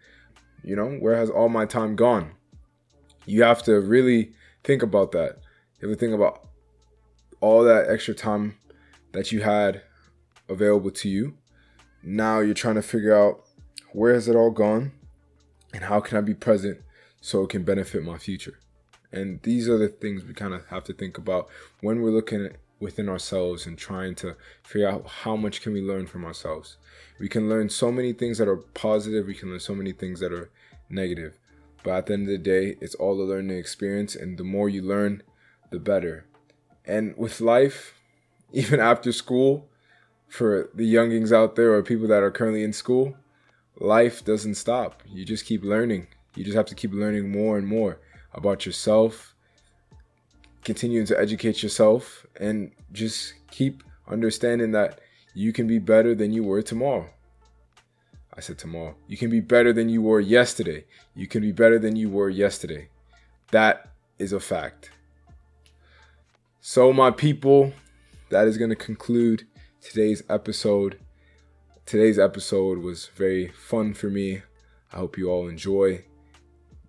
you 0.64 0.76
know 0.76 0.90
where 0.90 1.16
has 1.16 1.30
all 1.30 1.50
my 1.50 1.66
time 1.66 1.96
gone? 1.96 2.32
You 3.26 3.44
have 3.44 3.64
to 3.64 3.80
really 3.80 4.34
think 4.64 4.82
about 4.82 5.12
that. 5.12 5.40
You 5.80 5.90
have 5.90 5.98
to 5.98 6.00
think 6.00 6.16
about 6.16 6.48
all 7.42 7.64
that 7.64 7.90
extra 7.90 8.16
time 8.16 8.58
that 9.12 9.32
you 9.32 9.42
had 9.42 9.82
available 10.50 10.92
to 10.92 11.10
you. 11.10 11.38
Now 12.04 12.40
you're 12.40 12.54
trying 12.54 12.76
to 12.76 12.82
figure 12.82 13.16
out 13.16 13.44
where 13.92 14.14
has 14.14 14.28
it 14.28 14.36
all 14.36 14.52
gone 14.52 14.92
and 15.74 15.84
how 15.84 16.00
can 16.00 16.18
I 16.18 16.22
be 16.22 16.34
present 16.34 16.80
so 17.22 17.44
it 17.44 17.50
can 17.50 17.64
benefit 17.64 18.04
my 18.04 18.18
future? 18.18 18.60
And 19.12 19.42
these 19.44 19.70
are 19.70 19.78
the 19.78 19.88
things 19.88 20.24
we 20.24 20.34
kind 20.34 20.54
of 20.54 20.66
have 20.68 20.84
to 20.86 20.94
think 20.94 21.18
about 21.18 21.48
when 21.82 22.02
we're 22.02 22.12
looking 22.12 22.46
at 22.46 22.56
within 22.80 23.08
ourselves 23.08 23.66
and 23.66 23.78
trying 23.78 24.16
to 24.16 24.36
figure 24.64 24.90
out 24.90 25.08
how 25.08 25.36
much 25.36 25.62
can 25.62 25.74
we 25.74 25.82
learn 25.82 26.06
from 26.08 26.26
ourselves. 26.26 26.78
We 27.20 27.30
can 27.30 27.50
learn 27.50 27.70
so 27.70 27.92
many 27.92 28.14
things 28.14 28.38
that 28.38 28.48
are 28.48 28.58
positive, 28.58 29.28
we 29.28 29.36
can 29.36 29.50
learn 29.50 29.60
so 29.60 29.76
many 29.76 29.92
things 29.92 30.20
that 30.20 30.34
are 30.34 30.50
negative. 30.90 31.38
But 31.84 31.94
at 31.94 32.06
the 32.08 32.14
end 32.14 32.24
of 32.24 32.30
the 32.30 32.38
day, 32.38 32.78
it's 32.82 32.96
all 32.96 33.22
a 33.22 33.24
learning 33.24 33.58
experience 33.58 34.16
and 34.16 34.38
the 34.38 34.44
more 34.44 34.70
you 34.70 34.82
learn, 34.82 35.24
the 35.72 35.80
better. 35.80 36.26
And 36.86 37.16
with 37.18 37.42
life, 37.42 37.94
even 38.52 38.80
after 38.80 39.12
school, 39.12 39.68
for 40.28 40.70
the 40.74 40.86
youngings 40.86 41.32
out 41.32 41.56
there 41.56 41.74
or 41.74 41.84
people 41.84 42.08
that 42.08 42.24
are 42.24 42.32
currently 42.32 42.64
in 42.64 42.74
school, 42.74 43.16
life 43.80 44.26
doesn't 44.26 44.56
stop. 44.56 45.04
You 45.06 45.24
just 45.26 45.46
keep 45.46 45.64
learning. 45.64 46.08
You 46.36 46.44
just 46.44 46.58
have 46.58 46.66
to 46.68 46.76
keep 46.76 46.92
learning 46.92 47.32
more 47.32 47.58
and 47.58 47.68
more 47.68 48.00
about 48.34 48.66
yourself, 48.66 49.35
continuing 50.66 51.06
to 51.06 51.18
educate 51.18 51.62
yourself 51.64 52.26
and 52.40 52.72
just 52.92 53.36
keep 53.52 53.84
understanding 54.10 54.72
that 54.72 55.00
you 55.34 55.54
can 55.54 55.68
be 55.68 55.80
better 55.80 56.16
than 56.16 56.34
you 56.34 56.44
were 56.44 56.62
tomorrow. 56.62 57.08
I 58.34 58.42
said 58.42 58.58
tomorrow. 58.58 58.96
You 59.08 59.16
can 59.16 59.30
be 59.30 59.40
better 59.40 59.72
than 59.72 59.88
you 59.88 60.02
were 60.02 60.20
yesterday. 60.20 60.86
You 61.14 61.28
can 61.28 61.42
be 61.42 61.54
better 61.54 61.80
than 61.80 61.96
you 61.96 62.10
were 62.10 62.30
yesterday. 62.30 62.90
That 63.52 63.92
is 64.20 64.34
a 64.34 64.40
fact. 64.40 64.90
So, 66.60 66.92
my 66.92 67.12
people, 67.12 67.72
that 68.30 68.48
is 68.48 68.58
going 68.58 68.72
to 68.72 68.76
conclude 68.76 69.46
today's 69.82 70.24
episode. 70.30 71.00
Today's 71.86 72.18
episode 72.18 72.80
was 72.80 73.08
very 73.16 73.50
fun 73.50 73.94
for 73.94 74.10
me. 74.10 74.42
I 74.92 74.98
hope 74.98 75.18
you 75.18 75.30
all 75.30 75.48
enjoy. 75.48 76.06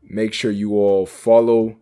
Make 0.03 0.33
sure 0.33 0.51
you 0.51 0.73
all 0.73 1.05
follow 1.05 1.77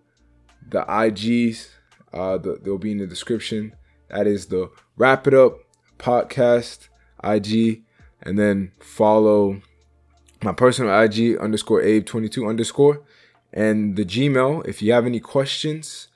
the 0.69 0.83
IGs 0.83 1.69
uh, 2.15 2.39
the, 2.39 2.59
they'll 2.63 2.79
be 2.79 2.93
in 2.93 2.99
the 2.99 3.07
description. 3.07 3.75
That 4.09 4.27
is 4.27 4.47
the 4.47 4.71
Wrap 4.97 5.27
It 5.27 5.35
Up 5.35 5.59
podcast 5.99 6.89
IG, 7.23 7.83
and 8.23 8.39
then 8.39 8.73
follow 8.81 9.61
my 10.43 10.53
personal 10.53 10.99
IG 10.99 11.37
underscore 11.39 11.83
Abe22 11.83 12.49
underscore, 12.49 13.03
and 13.53 13.97
the 13.97 14.05
Gmail. 14.05 14.67
If 14.67 14.81
you 14.81 14.93
have 14.93 15.07
any 15.07 15.21
questions, 15.21 16.09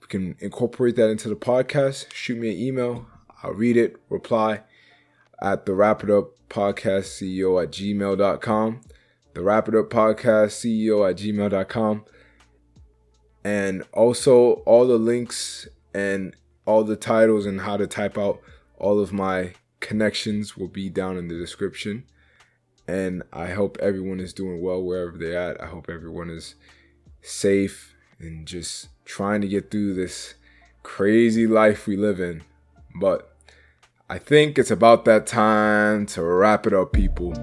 we 0.00 0.06
can 0.08 0.36
incorporate 0.40 0.96
that 0.96 1.08
into 1.08 1.28
the 1.28 1.36
podcast. 1.36 2.12
Shoot 2.12 2.38
me 2.38 2.50
an 2.50 2.60
email. 2.60 3.06
I'll 3.42 3.54
read 3.54 3.76
it, 3.76 3.96
reply 4.10 4.62
at 5.40 5.66
the 5.66 5.74
Wrap 5.74 6.02
It 6.02 6.10
Up 6.10 6.30
Podcast 6.50 7.22
CEO 7.22 7.62
at 7.62 7.70
gmail.com. 7.70 8.80
The 9.34 9.42
Wrap 9.42 9.68
It 9.68 9.74
Up 9.76 9.88
Podcast 9.90 10.52
CEO 10.58 11.08
at 11.08 11.16
gmail.com. 11.16 12.04
And 13.44 13.84
also 13.92 14.54
all 14.66 14.86
the 14.86 14.98
links 14.98 15.68
and 15.94 16.34
all 16.66 16.84
the 16.84 16.96
titles 16.96 17.46
and 17.46 17.62
how 17.62 17.76
to 17.76 17.86
type 17.86 18.18
out 18.18 18.40
all 18.78 19.00
of 19.00 19.12
my 19.12 19.54
connections 19.80 20.56
will 20.56 20.68
be 20.68 20.88
down 20.88 21.16
in 21.16 21.28
the 21.28 21.36
description. 21.36 22.04
And 22.86 23.22
I 23.32 23.48
hope 23.48 23.78
everyone 23.80 24.20
is 24.20 24.32
doing 24.32 24.60
well 24.62 24.82
wherever 24.82 25.16
they're 25.16 25.38
at. 25.38 25.60
I 25.62 25.66
hope 25.66 25.88
everyone 25.88 26.30
is 26.30 26.54
safe 27.20 27.94
and 28.18 28.46
just 28.46 28.88
trying 29.04 29.40
to 29.40 29.48
get 29.48 29.70
through 29.70 29.94
this 29.94 30.34
crazy 30.82 31.46
life 31.46 31.86
we 31.86 31.96
live 31.96 32.20
in. 32.20 32.42
But 33.00 33.34
I 34.08 34.18
think 34.18 34.58
it's 34.58 34.70
about 34.70 35.04
that 35.04 35.26
time 35.26 36.06
to 36.06 36.22
wrap 36.22 36.66
it 36.66 36.72
up, 36.72 36.92
people. 36.92 37.34